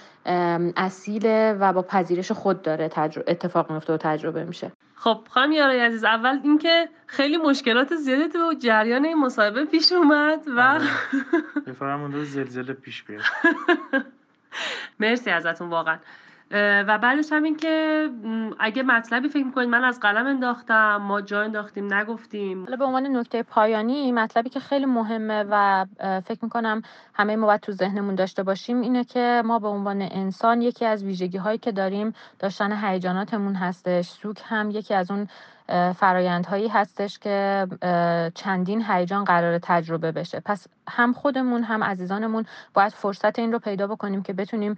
اصیله 0.77 1.53
و 1.53 1.73
با 1.73 1.83
پذیرش 1.83 2.33
خود 2.33 2.63
داره 2.63 2.91
اتفاق 3.27 3.73
میفته 3.73 3.93
و 3.93 3.97
تجربه 3.97 4.45
میشه. 4.45 4.73
خب 4.97 5.19
خانم 5.31 5.53
یارای 5.53 5.81
عزیز 5.81 6.05
اول 6.05 6.41
اینکه 6.45 6.89
خیلی 7.07 7.37
مشکلات 7.37 7.95
زیادی 7.95 8.29
تو 8.29 8.55
جریان 8.59 9.05
این 9.05 9.19
مصاحبه 9.19 9.65
پیش 9.65 9.93
اومد 9.93 10.41
و 10.57 10.81
بفرمایید 11.67 12.15
اون 12.15 12.25
زلزله 12.25 12.73
پیش 12.73 13.03
بیاد. 13.03 13.23
مرسی 15.01 15.31
ازتون 15.31 15.71
واقعا. 15.71 15.99
و 16.51 16.99
بعدش 16.99 17.33
هم 17.33 17.43
این 17.43 17.57
که 17.57 18.09
اگه 18.61 18.83
مطلبی 18.83 19.29
فکر 19.29 19.45
می‌کنید 19.45 19.69
من 19.69 19.85
از 19.85 20.01
قلم 20.01 20.27
انداختم 20.27 20.97
ما 20.97 21.21
جا 21.21 21.43
انداختیم 21.43 21.95
نگفتیم. 21.95 22.65
حالا 22.65 22.77
به 22.77 22.85
عنوان 22.85 23.17
نکته 23.17 23.43
پایانی 23.43 24.13
مطلبی 24.13 24.49
که 24.49 24.61
خیلی 24.61 24.87
مهمه 24.87 25.45
و 25.51 25.87
فکر 26.21 26.39
می‌کنم 26.43 26.83
همه 27.15 27.37
ما 27.37 27.47
باید 27.47 27.61
تو 27.61 27.73
ذهنمون 27.73 28.15
داشته 28.15 28.43
باشیم 28.43 28.81
اینه 28.81 29.05
که 29.05 29.43
ما 29.45 29.59
به 29.59 29.69
عنوان 29.69 30.03
انسان 30.03 30.63
یکی 30.63 30.85
از 30.85 31.05
ویژگی 31.05 31.39
هایی 31.39 31.59
که 31.59 31.73
داریم 31.73 32.15
داشتن 32.39 32.85
هیجاناتمون 32.85 33.55
هستش. 33.55 34.07
سوک 34.07 34.43
هم 34.45 34.71
یکی 34.71 34.95
از 34.95 35.11
اون 35.11 35.29
فرایندهایی 35.97 36.69
هستش 36.69 37.19
که 37.19 37.67
چندین 38.35 38.85
هیجان 38.89 39.25
قرار 39.25 39.59
تجربه 39.59 40.13
بشه. 40.13 40.41
پس 40.45 40.67
هم 40.89 41.13
خودمون 41.13 41.63
هم 41.63 41.85
عزیزانمون 41.85 42.47
باید 42.75 42.93
فرصت 42.93 43.39
این 43.39 43.53
رو 43.53 43.59
پیدا 43.59 43.87
بکنیم 43.87 44.23
که 44.23 44.33
بتونیم 44.33 44.77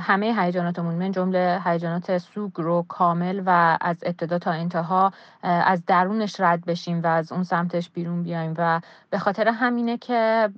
همه 0.00 0.34
هیجاناتمون 0.38 0.94
من 0.94 1.12
جمله 1.12 1.60
هیجانات 1.64 2.18
سوگ 2.18 2.52
رو 2.56 2.84
کامل 2.88 3.42
و 3.46 3.78
از 3.80 3.96
ابتدا 4.02 4.38
تا 4.38 4.50
انتها 4.50 5.12
از 5.42 5.86
درونش 5.86 6.40
رد 6.40 6.64
بشیم 6.64 7.02
و 7.02 7.06
از 7.06 7.32
اون 7.32 7.44
سمتش 7.44 7.90
بیرون 7.90 8.22
بیایم 8.22 8.54
و 8.58 8.80
به 9.10 9.18
خاطر 9.18 9.48
همینه 9.48 9.98
که 9.98 10.48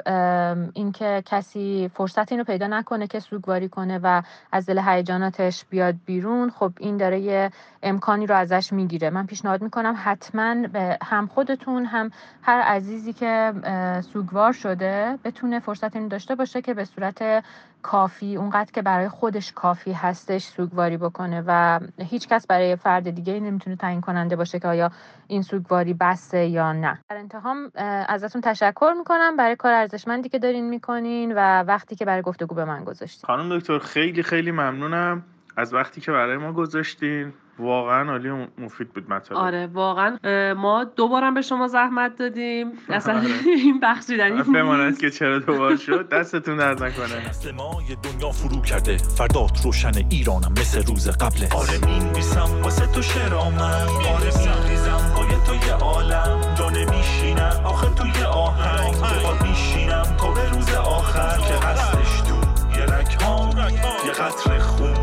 اینکه 0.75 1.23
کسی 1.27 1.91
فرصت 1.95 2.33
این 2.33 2.39
رو 2.39 2.45
پیدا 2.45 2.67
نکنه 2.67 3.07
که 3.07 3.21
سوگواری 3.21 3.69
کنه 3.69 4.01
و 4.03 4.23
از 4.53 4.67
دل 4.67 4.79
هیجاناتش 4.79 5.65
بیاد 5.65 5.95
بیرون 6.07 6.51
خب 6.51 6.73
این 6.81 6.97
داره 6.97 7.21
یه 7.21 7.51
امکانی 7.83 8.27
رو 8.27 8.37
ازش 8.37 8.73
می‌گیره. 8.73 9.11
من 9.11 9.27
پیشنهاد 9.47 9.63
می‌کنم 9.63 9.95
حتما 10.05 10.69
به 10.73 10.99
هم 11.03 11.27
خودتون 11.27 11.85
هم 11.85 12.11
هر 12.43 12.61
عزیزی 12.61 13.13
که 13.13 13.53
سوگوار 14.13 14.53
شده 14.53 15.19
بتونه 15.25 15.61
فرصت 15.61 15.97
این 15.97 16.09
داشته 16.09 16.35
باشه 16.35 16.63
که 16.63 16.75
به 16.75 16.85
صورت 16.85 17.45
کافی 17.83 18.37
اونقدر 18.37 18.73
که 18.73 18.83
برای 18.83 19.09
خودش 19.09 19.53
کافی 19.53 19.93
هستش 19.93 20.43
سوگواری 20.43 20.97
بکنه 20.97 21.43
و 21.47 21.81
هیچ 21.99 22.29
کس 22.29 22.47
برای 22.47 22.77
فرد 22.77 23.11
دیگه 23.11 23.41
نمی‌تونه 23.41 23.77
تعیین 23.77 24.01
کننده 24.01 24.37
باشه 24.37 24.59
که 24.59 24.69
آیا 24.69 24.91
این 25.27 25.43
سوگواری 25.43 25.95
بسته 25.95 26.47
یا 26.47 26.73
نه. 26.73 26.99
در 27.09 27.17
انتهام 27.17 27.71
ازتون 28.09 28.41
تشکر 28.41 28.95
می‌کنم. 28.99 29.37
برای 29.37 29.57
کار 29.57 29.73
ارزشمندی 29.73 30.29
که 30.29 30.39
دارین 30.39 30.69
می‌کنین 30.69 31.33
و 31.33 31.63
وقتی 31.63 31.97
که 31.97 32.05
برای 32.05 32.23
گفتگو 32.23 32.55
به 32.55 32.65
من 32.65 32.85
گذاشتین. 32.85 33.27
خانم 33.27 33.59
دکتر 33.59 33.79
خیلی 33.79 34.23
خیلی 34.23 34.51
ممنونم 34.51 35.23
از 35.57 35.75
وقتی 35.75 36.01
که 36.01 36.13
برای 36.13 36.37
ما 36.37 36.53
گذاشتین. 36.53 37.33
واقعا 37.59 38.11
عالی 38.11 38.31
مفید 38.59 38.93
بود 38.93 39.11
مطلب. 39.11 39.39
آره 39.39 39.67
واقعا 39.67 40.19
ما 40.55 40.85
دوبارم 40.85 41.35
به 41.35 41.43
شما 41.43 41.69
زحمت 41.69 42.17
دادیم. 42.17 42.73
اصلا 42.89 43.15
آره. 43.17 43.27
این 43.47 43.81
بخشیدنی 43.83 44.43
بماند 44.43 44.99
که 44.99 45.11
چرا 45.11 45.39
دوبار 45.39 45.77
شد. 45.87 46.09
دستتون 46.09 46.57
درد 46.57 46.83
نکنه. 46.85 47.53
ما 47.57 47.83
دنیا 48.03 48.31
فرو 48.31 48.63
کرده. 48.63 48.97
فردات 48.97 49.65
روشن 49.65 49.93
ایرانم 50.11 50.53
مثل 50.53 50.83
روز 50.87 51.09
قبله. 51.11 51.49
آره 51.55 51.87
می‌نویسم 51.87 52.63
واسه 52.63 52.87
تو 52.87 53.03
شرامم. 53.03 53.61
آره 53.61 54.31
میریزم 54.65 55.13
پای 55.15 55.29
تو 55.47 55.67
یه 55.67 55.75
عالم. 55.75 56.41
جا 56.59 56.71
نمیشینم. 56.71 57.61
آخر 57.65 57.87
تو 57.89 58.07
یه 58.07 58.27
آهنگ. 58.27 58.95
تو 58.95 59.47
میشینم 59.49 60.03
تا 60.19 60.31
به 60.31 60.51
روز 60.51 60.75
آخر. 60.75 61.37
که 61.49 61.67
هستش 61.67 62.21
تو 62.21 62.35
یه 62.79 62.85
رکام 62.85 63.49
یه 64.07 64.13
قطر 64.13 64.59
خون. 64.59 64.96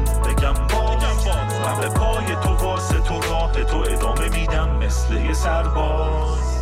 من 1.63 1.79
به 1.79 1.89
پای 1.89 2.25
تو 2.43 2.55
واسه 2.65 2.99
تو 2.99 3.21
راه 3.21 3.51
تو 3.51 3.77
ادامه 3.77 4.29
میدم 4.39 4.69
مثل 4.77 5.13
یه 5.13 5.33
سرباز. 5.33 6.52